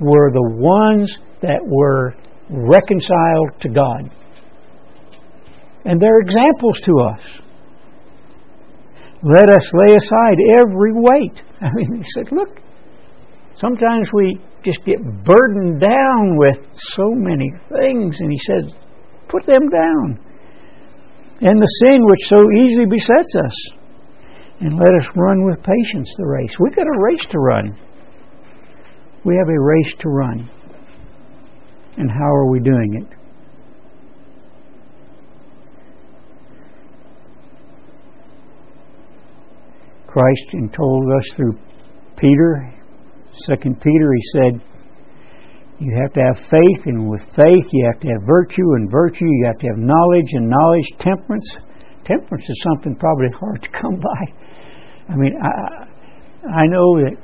[0.00, 2.14] were the ones that were
[2.48, 4.10] reconciled to God.
[5.84, 7.20] And they're examples to us.
[9.22, 11.42] Let us lay aside every weight.
[11.60, 12.58] I mean, he said, look,
[13.60, 18.16] sometimes we just get burdened down with so many things.
[18.20, 18.74] And he said,
[19.28, 20.24] put them down.
[21.40, 23.54] And the sin which so easily besets us.
[24.60, 26.54] And let us run with patience the race.
[26.58, 27.78] We've got a race to run.
[29.24, 30.50] We have a race to run.
[31.96, 33.18] And how are we doing it?
[40.08, 41.52] Christ told us through
[42.16, 42.74] Peter,
[43.46, 44.62] Second Peter, he said,
[45.78, 49.26] you have to have faith, and with faith you have to have virtue, and virtue
[49.26, 51.46] you have to have knowledge, and knowledge temperance.
[52.04, 55.12] Temperance is something probably hard to come by.
[55.12, 55.86] I mean, I
[56.50, 57.16] I know that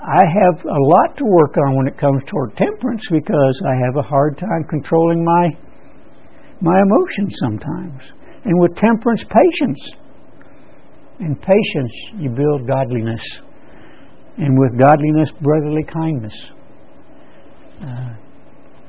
[0.00, 3.96] I have a lot to work on when it comes toward temperance because I have
[3.96, 5.50] a hard time controlling my
[6.60, 8.02] my emotions sometimes.
[8.44, 9.90] And with temperance, patience.
[11.20, 13.22] And patience, you build godliness.
[14.38, 16.34] And with godliness, brotherly kindness.
[17.82, 18.14] Uh,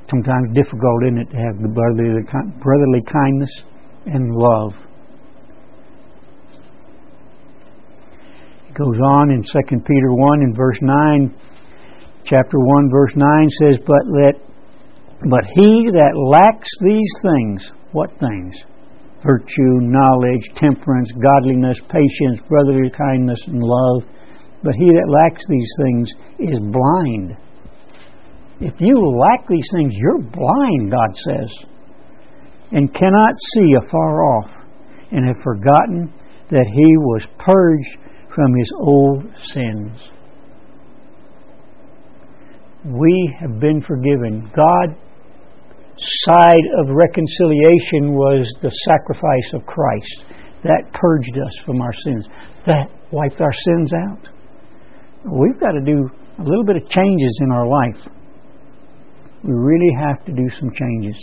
[0.10, 2.24] sometimes difficult, isn't it, to have the brotherly,
[2.62, 3.64] brotherly kindness
[4.06, 4.74] and love.
[8.70, 11.36] It goes on in 2 Peter 1 in verse 9,
[12.24, 14.36] chapter 1, verse 9 says, But let
[15.28, 18.56] but he that lacks these things, what things?
[19.22, 24.04] Virtue, knowledge, temperance, godliness, patience, brotherly kindness, and love.
[24.64, 27.38] But he that lacks these things is blind.
[28.60, 31.54] If you lack these things, you're blind, God says,
[32.72, 34.52] and cannot see afar off,
[35.12, 36.14] and have forgotten
[36.52, 37.98] that he was purged
[38.36, 39.98] from his old sins.
[42.86, 44.52] We have been forgiven.
[44.56, 44.96] God
[46.24, 50.24] side of reconciliation was the sacrifice of Christ.
[50.64, 52.28] That purged us from our sins.
[52.66, 54.30] That wiped our sins out.
[55.26, 58.08] We've got to do a little bit of changes in our life.
[59.44, 61.18] We really have to do some changes.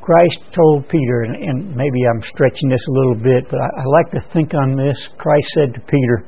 [0.00, 3.84] Christ told Peter, and, and, maybe I'm stretching this a little bit, but I, I
[3.88, 5.08] like to think on this.
[5.16, 6.26] Christ said to Peter,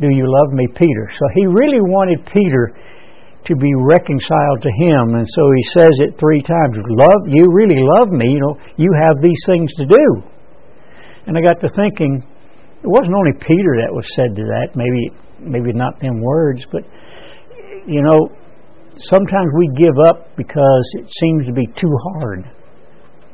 [0.00, 1.10] Do you love me, Peter?
[1.12, 2.72] So he really wanted Peter
[3.44, 5.14] to be reconciled to him.
[5.14, 6.76] And so he says it three times.
[6.88, 10.06] Love you really love me, you know, you have these things to do.
[11.26, 12.24] And I got to thinking,
[12.82, 15.10] it wasn't only Peter that was said to that, maybe
[15.40, 16.82] maybe not them words, but
[17.86, 18.28] you know,
[18.96, 22.50] sometimes we give up because it seems to be too hard.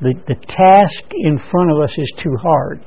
[0.01, 2.85] The the task in front of us is too hard.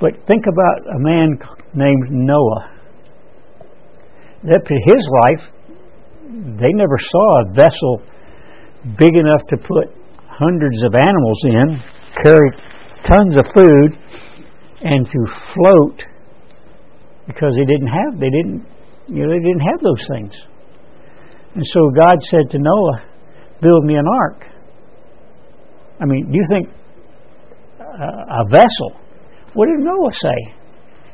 [0.00, 1.38] But think about a man
[1.74, 2.74] named Noah.
[4.44, 5.58] That his life
[6.60, 8.02] they never saw a vessel
[8.98, 9.88] big enough to put
[10.28, 11.82] hundreds of animals in,
[12.22, 12.50] carry
[13.04, 13.98] tons of food,
[14.82, 15.18] and to
[15.54, 16.04] float
[17.26, 18.66] because they didn't have they didn't
[19.08, 20.34] you know they didn't have those things.
[21.54, 23.02] And so God said to Noah,
[23.60, 24.44] "Build me an ark."
[26.00, 26.68] I mean, do you think
[27.98, 28.94] a, a vessel.
[29.54, 30.38] What did Noah say?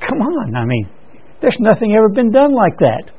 [0.01, 0.89] Come on, I mean,
[1.41, 3.11] there's nothing ever been done like that.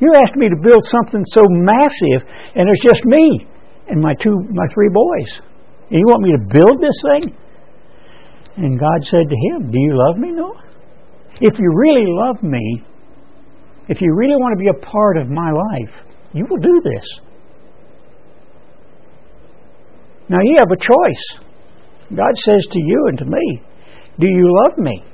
[0.00, 2.22] You're asking me to build something so massive,
[2.54, 3.46] and it's just me
[3.88, 5.42] and my two, my three boys.
[5.90, 7.34] And you want me to build this thing?
[8.58, 10.64] And God said to him, Do you love me, Noah?
[11.40, 12.82] If you really love me,
[13.88, 15.94] if you really want to be a part of my life,
[16.32, 17.06] you will do this.
[20.28, 21.46] Now you have a choice.
[22.10, 23.62] God says to you and to me,
[24.18, 25.04] Do you love me?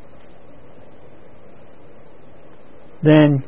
[3.02, 3.44] Then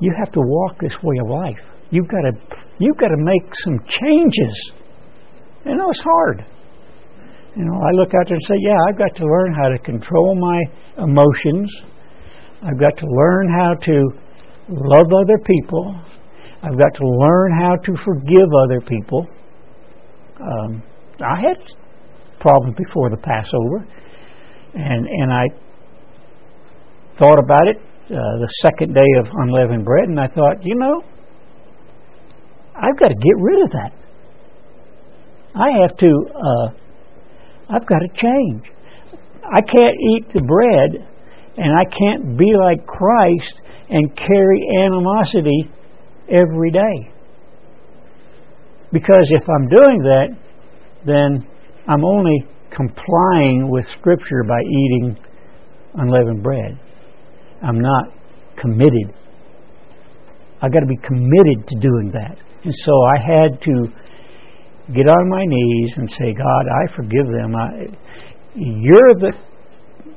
[0.00, 1.60] you have to walk this way of life.
[1.90, 2.32] You've got to
[2.78, 4.72] you've got to make some changes.
[5.66, 6.46] Know it's hard.
[7.56, 9.78] You know, I look out there and say, Yeah, I've got to learn how to
[9.78, 10.60] control my
[10.98, 11.70] emotions.
[12.62, 14.10] I've got to learn how to
[14.68, 16.00] love other people.
[16.62, 19.26] I've got to learn how to forgive other people.
[20.40, 20.82] Um,
[21.20, 21.58] I had
[22.40, 23.86] problems before the Passover,
[24.74, 25.44] and and I
[27.18, 31.02] thought about it uh, the second day of unleavened bread, and I thought, you know,
[32.74, 33.92] I've got to get rid of that.
[35.54, 36.10] I have to.
[36.34, 36.83] Uh,
[37.68, 38.64] I've got to change.
[39.44, 41.06] I can't eat the bread,
[41.56, 43.60] and I can't be like Christ
[43.90, 45.70] and carry animosity
[46.28, 47.10] every day.
[48.92, 50.28] Because if I'm doing that,
[51.04, 51.46] then
[51.88, 55.16] I'm only complying with Scripture by eating
[55.94, 56.78] unleavened bread.
[57.62, 58.04] I'm not
[58.56, 59.12] committed.
[60.62, 62.38] I've got to be committed to doing that.
[62.64, 63.86] And so I had to
[64.92, 67.54] get on my knees and say, God, I forgive them.
[67.56, 67.68] I,
[68.54, 69.32] you're the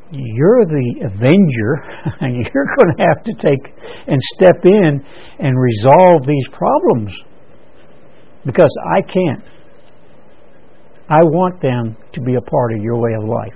[0.09, 1.83] you're the avenger,
[2.21, 3.73] and you're going to have to take
[4.07, 5.05] and step in
[5.39, 7.13] and resolve these problems
[8.45, 9.43] because I can't.
[11.09, 13.53] I want them to be a part of your way of life.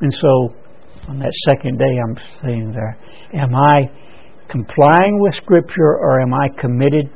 [0.00, 0.54] And so
[1.08, 2.98] on that second day, I'm saying there,
[3.32, 3.90] am I
[4.48, 7.10] complying with Scripture or am I committed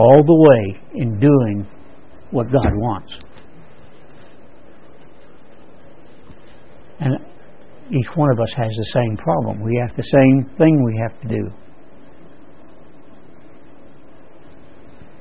[0.00, 1.66] all the way in doing
[2.30, 3.12] what God wants?
[7.00, 7.14] And
[7.90, 9.60] each one of us has the same problem.
[9.62, 11.50] We have the same thing we have to do.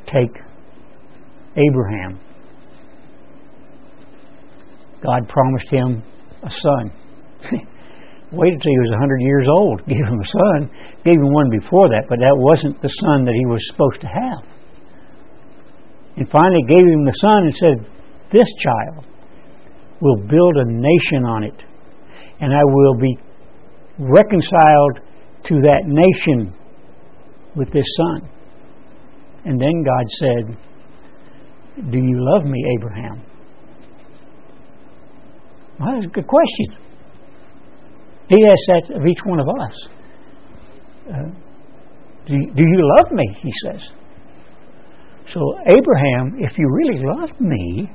[0.05, 0.35] Take
[1.55, 2.19] Abraham.
[5.03, 6.03] God promised him
[6.43, 6.91] a son.
[8.31, 10.69] Waited till he was 100 years old, gave him a son,
[11.03, 14.07] gave him one before that, but that wasn't the son that he was supposed to
[14.07, 14.58] have.
[16.19, 17.91] And finally gave him the son and said,
[18.29, 19.05] This child
[20.01, 21.63] will build a nation on it,
[22.41, 23.17] and I will be
[23.97, 24.99] reconciled
[25.45, 26.53] to that nation
[27.55, 28.29] with this son.
[29.45, 30.57] And then God said,
[31.89, 33.23] Do you love me, Abraham?
[35.79, 36.75] Well, that's a good question.
[38.27, 39.87] He asks that of each one of us.
[41.07, 41.31] Uh,
[42.27, 43.23] do, do you love me?
[43.41, 43.87] He says.
[45.33, 47.91] So, Abraham, if you really love me,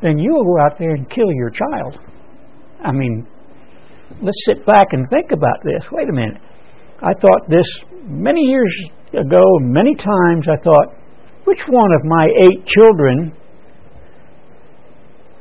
[0.00, 1.98] then you will go out there and kill your child.
[2.82, 3.26] I mean,
[4.22, 5.82] let's sit back and think about this.
[5.92, 6.40] Wait a minute.
[7.02, 7.66] I thought this
[8.04, 8.74] many years
[9.12, 10.94] ago, many times, I thought,
[11.44, 13.34] which one of my eight children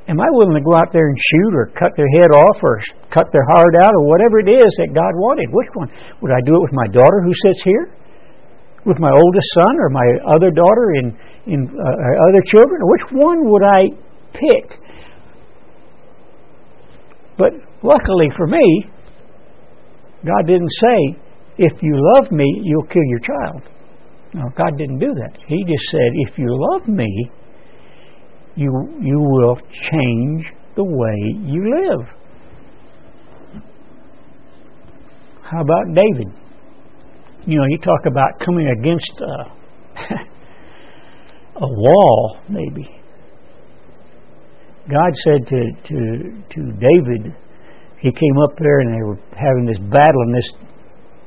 [0.07, 2.79] am I willing to go out there and shoot or cut their head off or
[3.11, 5.47] cut their heart out or whatever it is that God wanted?
[5.51, 5.89] Which one?
[6.21, 7.93] Would I do it with my daughter who sits here?
[8.87, 10.93] With my oldest son or my other daughter
[11.45, 12.79] in uh, other children?
[12.83, 13.89] Which one would I
[14.33, 14.79] pick?
[17.37, 17.51] But
[17.83, 18.85] luckily for me,
[20.25, 21.17] God didn't say,
[21.57, 23.61] if you love me, you'll kill your child.
[24.33, 25.37] No, God didn't do that.
[25.47, 27.29] He just said, if you love me,
[28.55, 28.71] you,
[29.01, 29.55] you will
[29.91, 31.15] change the way
[31.45, 32.07] you live.
[35.43, 36.27] How about David?
[37.47, 39.49] You know, you talk about coming against uh,
[39.95, 40.15] a,
[41.63, 42.89] a wall, maybe.
[44.91, 47.33] God said to, to, to David,
[47.99, 50.51] he came up there and they were having this battle, and this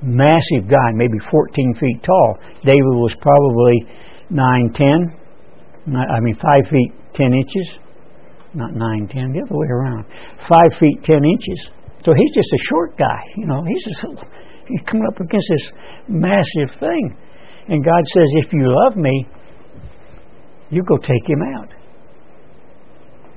[0.03, 3.89] massive guy, maybe 14 feet tall, David was probably
[4.29, 7.79] 9, 10, I mean 5 feet 10 inches,
[8.53, 10.05] not 9, 10, the other way around.
[10.47, 11.71] 5 feet 10 inches.
[12.05, 13.65] So he's just a short guy, you know.
[13.67, 14.05] He's just
[14.71, 15.73] he's coming up against this
[16.09, 17.17] massive thing.
[17.69, 19.29] And God says, if you love me,
[20.71, 21.69] you go take him out.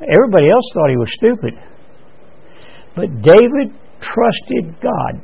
[0.01, 1.53] Everybody else thought he was stupid.
[2.95, 5.21] But David trusted God.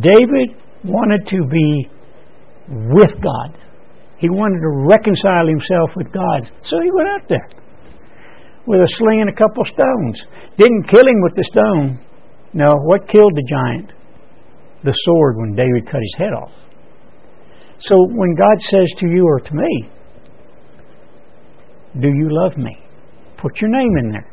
[0.00, 1.90] David wanted to be
[2.68, 3.58] with God.
[4.18, 6.48] He wanted to reconcile himself with God.
[6.62, 7.48] So he went out there
[8.66, 10.22] with a sling and a couple stones.
[10.56, 12.00] Didn't kill him with the stone.
[12.54, 13.92] No, what killed the giant?
[14.84, 16.52] The sword when David cut his head off.
[17.78, 19.90] So when God says to you or to me,
[22.00, 22.76] Do you love me?
[23.38, 24.30] Put your name in there.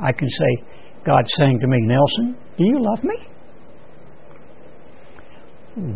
[0.00, 0.64] I can say,
[1.04, 3.16] God's saying to me, Nelson, do you love me?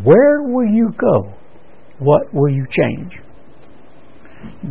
[0.03, 1.33] Where will you go?
[1.99, 3.13] What will you change?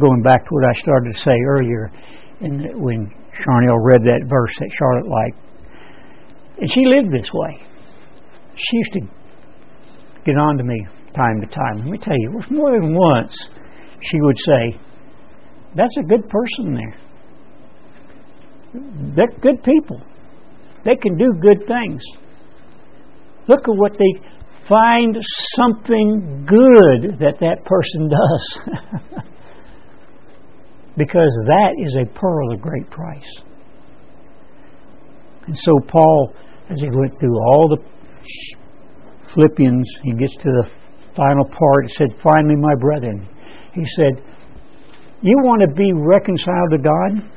[0.00, 1.92] Going back to what I started to say earlier,
[2.40, 3.12] in when
[3.44, 5.38] Charnel read that verse that Charlotte liked,
[6.60, 7.62] and she lived this way.
[8.56, 9.00] She used to
[10.24, 11.78] get on to me time to time.
[11.78, 13.48] Let me tell you, it was more than once
[14.02, 14.78] she would say,
[15.74, 16.96] That's a good person there.
[19.16, 20.00] They're good people.
[20.84, 22.02] They can do good things.
[23.48, 24.20] Look at what they
[24.68, 25.16] find
[25.56, 29.24] something good that that person does.
[30.96, 33.42] because that is a pearl of great price.
[35.46, 36.34] And so, Paul,
[36.70, 37.78] as he went through all the
[39.34, 40.70] Philippians, he gets to the
[41.16, 41.86] final part.
[41.86, 43.28] It said, Finally, my brethren,
[43.74, 44.22] he said,
[45.22, 47.30] You want to be reconciled to God?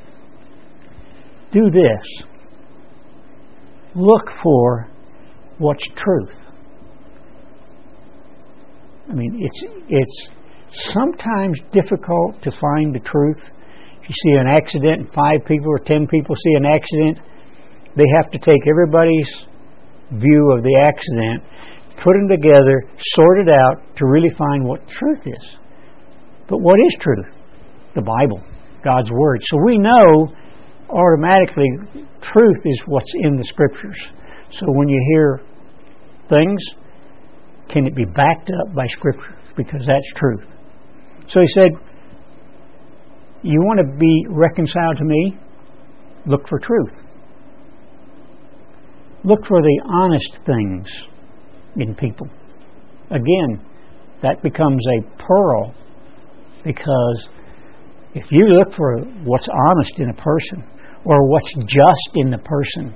[1.52, 2.24] Do this.
[3.96, 4.90] Look for
[5.58, 6.36] what's truth.
[9.10, 10.30] I mean, it's, it's
[10.92, 13.42] sometimes difficult to find the truth.
[14.02, 17.20] If you see an accident and five people or ten people see an accident,
[17.96, 19.30] they have to take everybody's
[20.12, 21.44] view of the accident,
[22.04, 25.46] put them together, sort it out to really find what truth is.
[26.50, 27.30] But what is truth?
[27.96, 28.42] The Bible,
[28.84, 29.42] God's Word.
[29.46, 30.34] So we know
[30.90, 31.70] automatically
[32.22, 33.98] truth is what's in the Scriptures.
[34.52, 35.42] So when you hear
[36.30, 36.60] things,
[37.70, 39.36] can it be backed up by Scripture?
[39.56, 40.46] Because that's truth.
[41.28, 41.70] So he said,
[43.44, 45.38] You want to be reconciled to me?
[46.26, 47.03] Look for truth.
[49.24, 50.88] Look for the honest things
[51.78, 52.28] in people.
[53.10, 53.64] Again,
[54.22, 55.74] that becomes a pearl
[56.64, 57.28] because
[58.14, 60.64] if you look for what's honest in a person
[61.06, 62.96] or what's just in the person,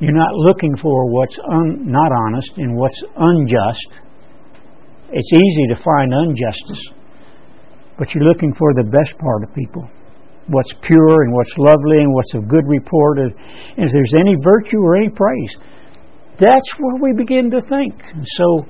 [0.00, 4.00] you're not looking for what's un, not honest and what's unjust
[5.12, 6.82] it's easy to find injustice,
[7.98, 9.88] but you're looking for the best part of people
[10.48, 13.18] what's pure and what's lovely and what's of good report.
[13.18, 13.32] And
[13.76, 15.50] if there's any virtue or any praise,
[16.40, 17.94] that's where we begin to think.
[18.36, 18.64] So,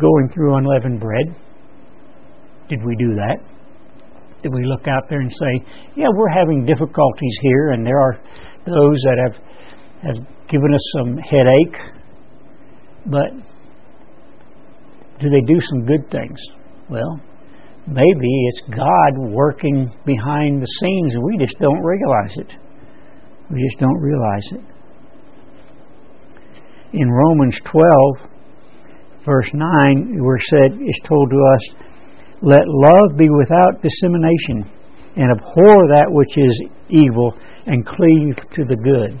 [0.00, 1.36] going through unleavened bread,
[2.68, 3.36] did we do that?
[4.42, 5.64] Did we look out there and say,
[5.94, 8.18] yeah, we're having difficulties here, and there are
[8.66, 11.76] those that have, have given us some headache,
[13.06, 13.30] but
[15.20, 16.40] do they do some good things?
[16.90, 17.20] Well,
[17.86, 22.56] maybe it's God working behind the scenes and we just don't realize it.
[23.50, 24.60] We just don't realize it.
[26.94, 28.30] In Romans 12,
[29.24, 31.74] verse 9, where said, is told to us,
[32.42, 34.70] Let love be without dissemination,
[35.16, 37.34] and abhor that which is evil,
[37.66, 39.20] and cleave to the good.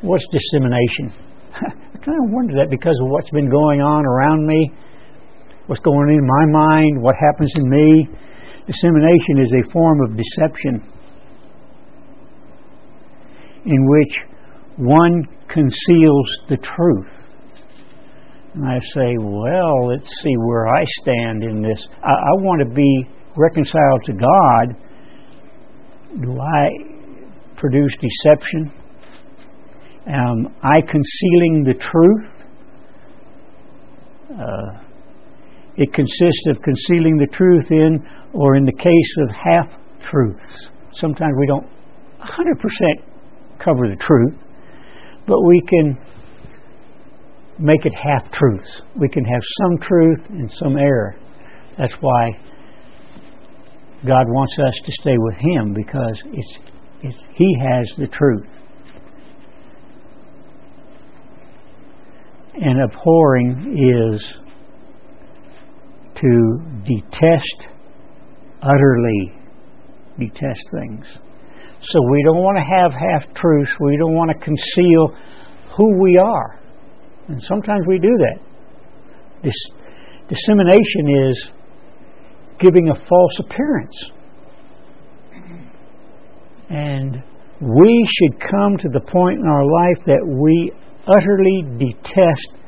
[0.00, 1.12] What's dissemination?
[1.54, 4.72] I kind of wonder that because of what's been going on around me
[5.70, 8.08] what's going on in my mind, what happens in me.
[8.66, 10.82] Dissemination is a form of deception
[13.66, 14.16] in which
[14.78, 17.06] one conceals the truth.
[18.54, 21.86] And I say, well, let's see where I stand in this.
[22.02, 23.06] I, I want to be
[23.36, 24.74] reconciled to God.
[26.20, 26.70] Do I
[27.56, 28.72] produce deception?
[30.08, 32.26] Am I concealing the truth?
[34.32, 34.89] Uh,
[35.80, 39.66] it consists of concealing the truth in, or in the case of half
[40.10, 40.68] truths.
[40.92, 41.66] Sometimes we don't
[42.20, 44.34] 100% cover the truth,
[45.26, 45.98] but we can
[47.58, 48.82] make it half truths.
[48.94, 51.16] We can have some truth and some error.
[51.78, 52.32] That's why
[54.06, 56.58] God wants us to stay with Him because it's,
[57.02, 58.46] it's, He has the truth.
[62.54, 64.34] And abhorring is
[66.20, 67.68] to detest,
[68.62, 69.32] utterly
[70.18, 71.06] detest things.
[71.82, 73.72] So we don't want to have half truths.
[73.80, 75.16] We don't want to conceal
[75.76, 76.60] who we are.
[77.28, 78.38] And sometimes we do that.
[80.28, 81.50] Dissemination is
[82.58, 84.04] giving a false appearance.
[86.68, 87.22] And
[87.60, 90.72] we should come to the point in our life that we
[91.06, 92.59] utterly detest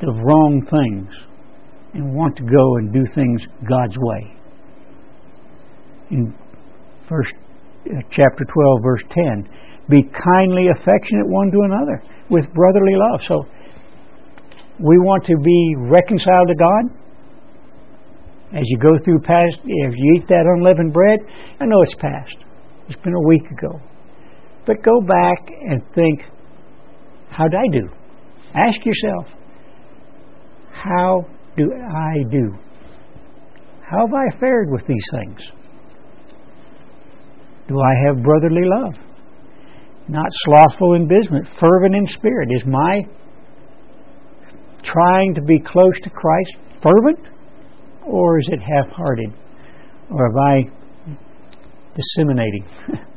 [0.00, 1.14] the wrong things.
[1.94, 4.36] and want to go and do things God's way.
[6.10, 6.34] In
[7.08, 9.48] first uh, chapter 12 verse 10,
[9.88, 13.20] be kindly affectionate one to another with brotherly love.
[13.26, 13.44] So
[14.78, 16.84] we want to be reconciled to God.
[18.54, 21.20] As you go through past, if you eat that unleavened bread,
[21.60, 22.36] I know it's past.
[22.88, 23.80] It's been a week ago.
[24.66, 26.22] But go back and think,
[27.30, 27.88] how did I do?
[28.54, 29.26] Ask yourself,
[30.78, 31.26] how
[31.56, 32.54] do I do?
[33.82, 35.40] How have I fared with these things?
[37.68, 38.94] Do I have brotherly love?
[40.08, 42.48] Not slothful in business, fervent in spirit.
[42.50, 43.02] Is my
[44.82, 47.18] trying to be close to Christ fervent?
[48.06, 49.32] Or is it half hearted?
[50.10, 50.62] Or am I
[51.94, 52.64] disseminating?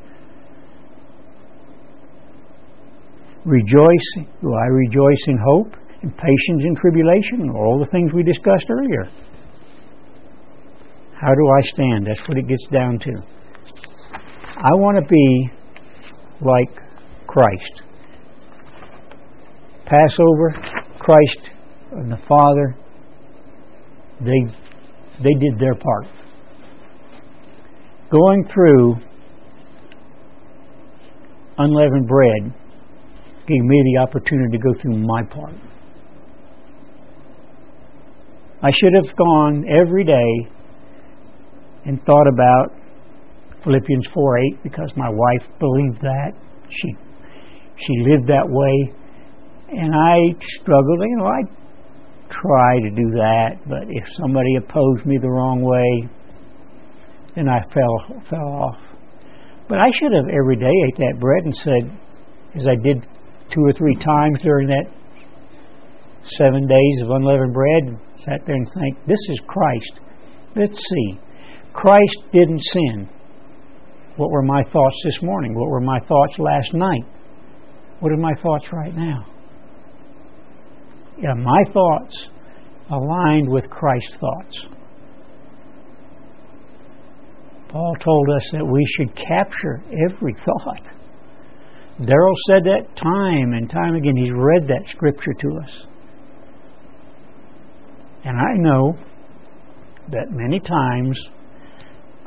[3.45, 4.25] rejoice.
[4.41, 5.73] Do I rejoice in hope,
[6.09, 9.09] patience in tribulation, all the things we discussed earlier?
[11.13, 12.07] How do I stand?
[12.07, 13.11] That's what it gets down to.
[14.57, 15.49] I want to be
[16.41, 16.69] like
[17.27, 17.81] Christ.
[19.85, 20.55] Passover,
[20.99, 21.49] Christ
[21.91, 22.75] and the Father,
[24.21, 24.55] they
[25.23, 26.07] they did their part.
[28.09, 28.95] Going through
[31.57, 32.53] unleavened bread
[33.47, 35.53] gave me the opportunity to go through my part.
[38.63, 40.51] I should have gone every day
[41.85, 42.73] and thought about
[43.63, 46.31] Philippians 4 8 because my wife believed that.
[46.69, 46.95] She
[47.77, 48.93] she lived that way.
[49.69, 51.41] And I struggled, you know, I
[52.29, 56.09] try to do that, but if somebody opposed me the wrong way,
[57.35, 58.79] then I fell fell off.
[59.67, 61.99] But I should have every day ate that bread and said,
[62.55, 63.07] as I did
[63.49, 64.85] two or three times during that
[66.23, 69.99] seven days of unleavened bread, sat there and think, this is Christ.
[70.55, 71.19] Let's see.
[71.73, 73.09] Christ didn't sin.
[74.17, 75.55] What were my thoughts this morning?
[75.55, 77.03] What were my thoughts last night?
[77.99, 79.25] What are my thoughts right now?
[81.17, 82.27] Yeah, my thoughts
[82.89, 84.57] aligned with Christ's thoughts.
[87.69, 90.81] Paul told us that we should capture every thought.
[92.01, 94.17] Darryl said that time and time again.
[94.17, 95.87] He's read that scripture to us.
[98.23, 98.93] And I know
[100.11, 101.17] that many times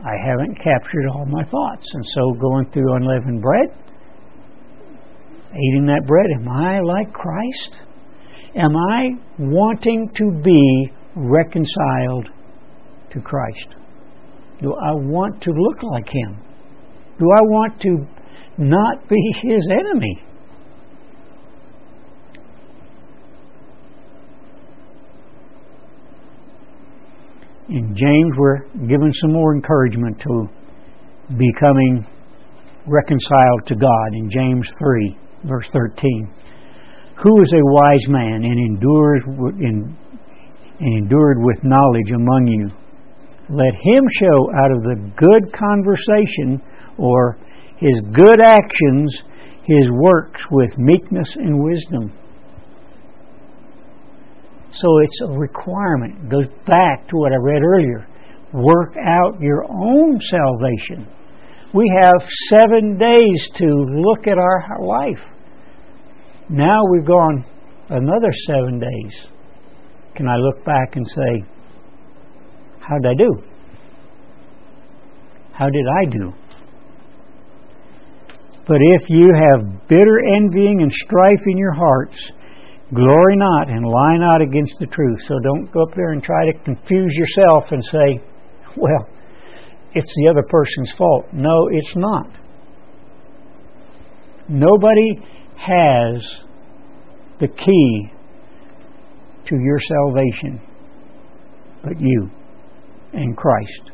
[0.01, 1.87] I haven't captured all my thoughts.
[1.95, 3.69] And so going through unleavened bread,
[5.53, 7.81] eating that bread, am I like Christ?
[8.57, 12.29] Am I wanting to be reconciled
[13.11, 13.75] to Christ?
[14.61, 16.41] Do I want to look like Him?
[17.19, 18.07] Do I want to
[18.59, 20.23] not be His enemy?
[27.69, 30.49] In James, we're given some more encouragement to
[31.39, 32.07] becoming
[32.87, 36.35] reconciled to God in James 3, verse 13.
[37.23, 39.23] Who is a wise man and endures
[39.61, 39.97] in,
[40.79, 42.69] and endured with knowledge among you?
[43.49, 46.61] Let him show out of the good conversation
[46.99, 47.39] or
[47.79, 49.23] his good actions
[49.65, 52.13] his works with meekness and wisdom.
[54.77, 56.25] So it's a requirement.
[56.25, 58.07] It goes back to what I read earlier.
[58.53, 61.09] Work out your own salvation.
[61.73, 65.21] We have seven days to look at our life.
[66.49, 67.45] Now we've gone
[67.89, 69.27] another seven days.
[70.17, 71.45] Can I look back and say,
[72.81, 73.43] How did I do?
[75.53, 76.33] How did I do?
[78.67, 82.17] But if you have bitter envying and strife in your hearts,
[82.95, 85.19] glory not and lie not against the truth.
[85.27, 88.25] So don't go up there and try to confuse yourself and say,
[88.77, 89.09] well,
[89.95, 91.27] it's the other person's fault.
[91.33, 92.27] No, it's not.
[94.49, 95.19] Nobody
[95.57, 96.27] has
[97.41, 98.11] the key
[99.47, 100.61] to your salvation
[101.85, 102.31] but you
[103.13, 103.91] and Christ.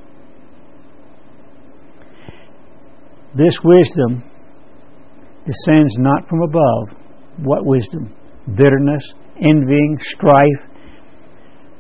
[3.34, 4.22] This wisdom
[5.44, 6.98] descends not from above.
[7.38, 8.14] What wisdom?
[8.56, 9.02] Bitterness,
[9.36, 10.62] envying, strife,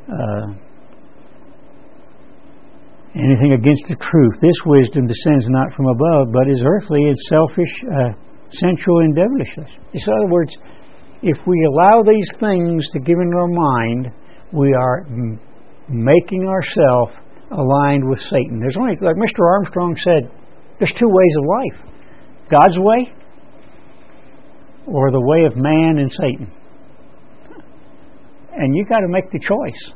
[0.08, 0.52] uh,
[3.14, 4.34] anything against the truth.
[4.40, 8.12] This wisdom descends not from above, but is earthly and selfish, uh,
[8.50, 9.74] sensual, and devilish.
[9.92, 10.56] In other words,
[11.22, 14.12] if we allow these things to give into our mind,
[14.52, 15.38] we are m-
[15.88, 17.12] making ourselves
[17.50, 18.60] aligned with Satan.
[18.60, 19.44] There's only, like Mr.
[19.44, 20.30] Armstrong said,
[20.78, 21.90] there's two ways of life
[22.50, 23.12] God's way
[24.86, 26.50] or the way of man and Satan.
[28.52, 29.92] And you got to make the choice.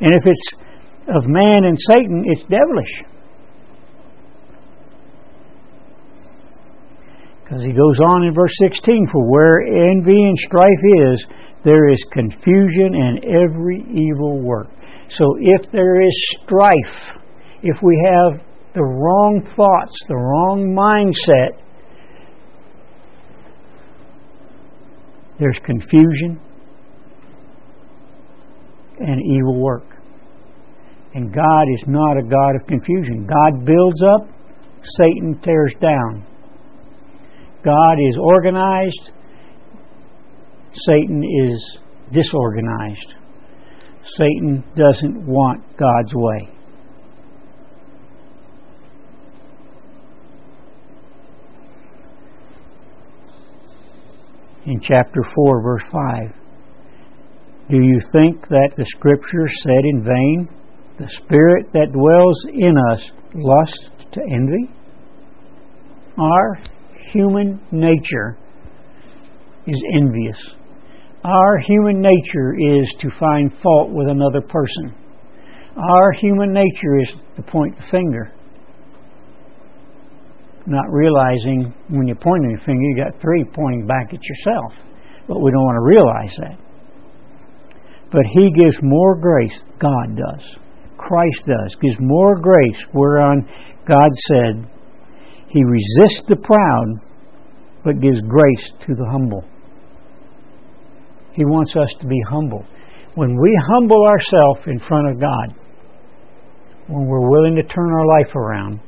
[0.00, 0.52] And if it's
[1.08, 3.16] of man and Satan, it's devilish.
[7.42, 10.82] Because he goes on in verse 16 For where envy and strife
[11.12, 11.26] is,
[11.64, 14.68] there is confusion and every evil work.
[15.10, 17.22] So if there is strife,
[17.62, 18.42] if we have
[18.74, 21.62] the wrong thoughts, the wrong mindset,
[25.38, 26.42] there's confusion
[28.98, 29.84] and evil work.
[31.14, 33.26] And God is not a God of confusion.
[33.26, 34.28] God builds up,
[34.82, 36.26] Satan tears down.
[37.64, 39.10] God is organized,
[40.72, 41.78] Satan is
[42.12, 43.14] disorganized.
[44.04, 46.48] Satan doesn't want God's way.
[54.66, 56.45] In chapter 4, verse 5,
[57.68, 60.48] do you think that the Scripture said in vain,
[60.98, 64.70] The Spirit that dwells in us lusts to envy?
[66.16, 66.58] Our
[67.12, 68.38] human nature
[69.66, 70.38] is envious.
[71.24, 74.94] Our human nature is to find fault with another person.
[75.76, 78.32] Our human nature is to point the finger.
[80.66, 84.72] Not realizing when you're pointing the finger, you got three pointing back at yourself.
[85.26, 86.65] But we don't want to realize that.
[88.16, 90.42] But He gives more grace, God does.
[90.96, 93.46] Christ does, gives more grace, whereon
[93.86, 94.66] God said,
[95.48, 96.94] He resists the proud,
[97.84, 99.44] but gives grace to the humble.
[101.34, 102.64] He wants us to be humble.
[103.16, 105.54] When we humble ourselves in front of God,
[106.86, 108.80] when we're willing to turn our life around,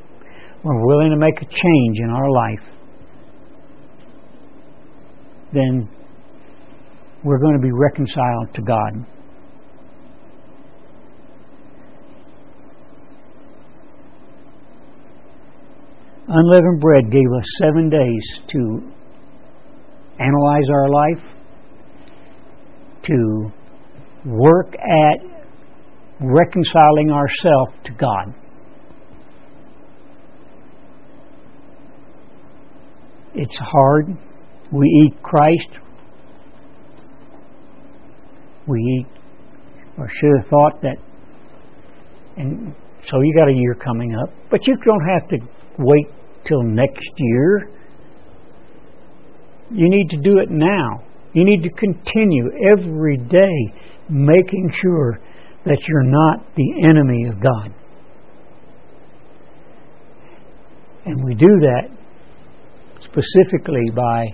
[0.62, 2.64] when we're willing to make a change in our life,
[5.52, 5.86] then
[7.22, 9.17] we're going to be reconciled to God.
[16.30, 18.92] Unleavened Bread gave us seven days to
[20.20, 21.24] analyze our life,
[23.04, 23.50] to
[24.26, 25.20] work at
[26.20, 28.34] reconciling ourselves to God.
[33.34, 34.08] It's hard.
[34.70, 35.78] We eat Christ.
[38.66, 39.06] We eat,
[39.96, 40.96] or should have thought that,
[42.36, 45.38] and so you got a year coming up, but you don't have to
[45.78, 46.06] wait
[46.44, 47.70] till next year.
[49.70, 51.04] You need to do it now.
[51.34, 53.74] You need to continue every day
[54.08, 55.20] making sure
[55.64, 57.74] that you're not the enemy of God.
[61.04, 61.88] And we do that
[63.02, 64.26] specifically by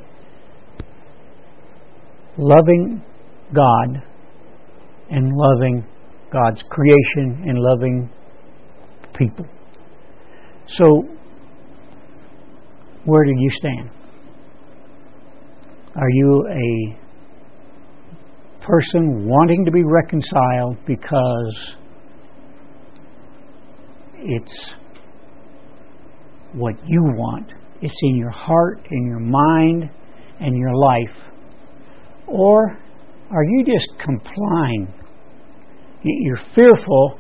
[2.36, 3.02] loving
[3.52, 4.02] God
[5.10, 5.84] and loving
[6.32, 8.10] God's creation and loving
[9.16, 9.46] people.
[10.66, 11.04] So,
[13.04, 13.90] where do you stand?
[15.96, 16.98] Are you a
[18.66, 21.74] person wanting to be reconciled because
[24.16, 24.72] it's
[26.54, 27.52] what you want?
[27.82, 29.90] It's in your heart, in your mind,
[30.40, 31.16] and your life.
[32.26, 32.78] Or
[33.30, 34.92] are you just complying?
[36.02, 37.18] You're fearful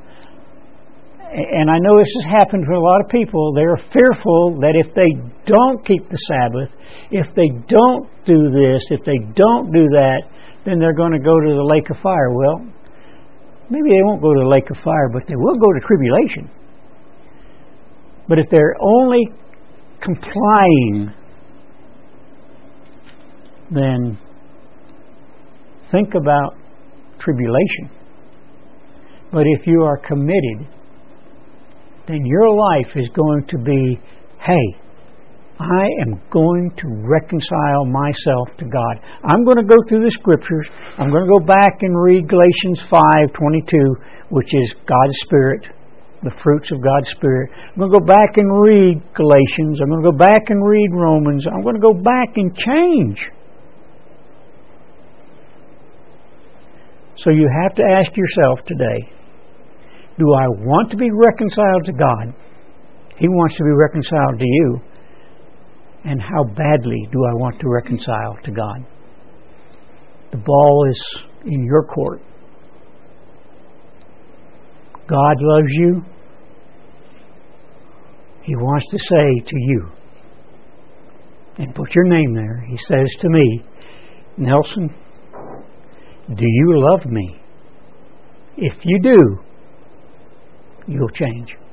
[1.34, 4.94] and I know this has happened to a lot of people, they're fearful that if
[4.94, 5.10] they
[5.46, 6.70] don't keep the Sabbath,
[7.10, 10.22] if they don't do this, if they don't do that,
[10.64, 12.30] then they're going to go to the lake of fire.
[12.30, 12.60] Well,
[13.68, 16.50] maybe they won't go to the lake of fire, but they will go to tribulation.
[18.28, 19.26] But if they're only
[20.00, 21.12] complying,
[23.72, 24.18] then
[25.90, 26.54] think about
[27.18, 27.90] tribulation.
[29.32, 30.68] But if you are committed,
[32.06, 34.00] then your life is going to be
[34.40, 34.76] hey,
[35.58, 39.00] I am going to reconcile myself to God.
[39.22, 40.68] I'm going to go through the scriptures.
[40.98, 43.72] I'm going to go back and read Galatians 5:22,
[44.30, 45.66] which is God's spirit,
[46.22, 47.50] the fruits of God's spirit.
[47.54, 49.80] I'm going to go back and read Galatians.
[49.80, 51.46] I'm going to go back and read Romans.
[51.46, 53.24] I'm going to go back and change.
[57.16, 59.08] So you have to ask yourself today,
[60.18, 62.34] do I want to be reconciled to God?
[63.16, 64.80] He wants to be reconciled to you.
[66.04, 68.84] And how badly do I want to reconcile to God?
[70.32, 72.20] The ball is in your court.
[75.06, 76.02] God loves you.
[78.42, 79.90] He wants to say to you,
[81.56, 83.64] and put your name there, He says to me,
[84.36, 84.94] Nelson,
[86.28, 87.40] do you love me?
[88.56, 89.38] If you do,
[90.86, 91.63] you'll change.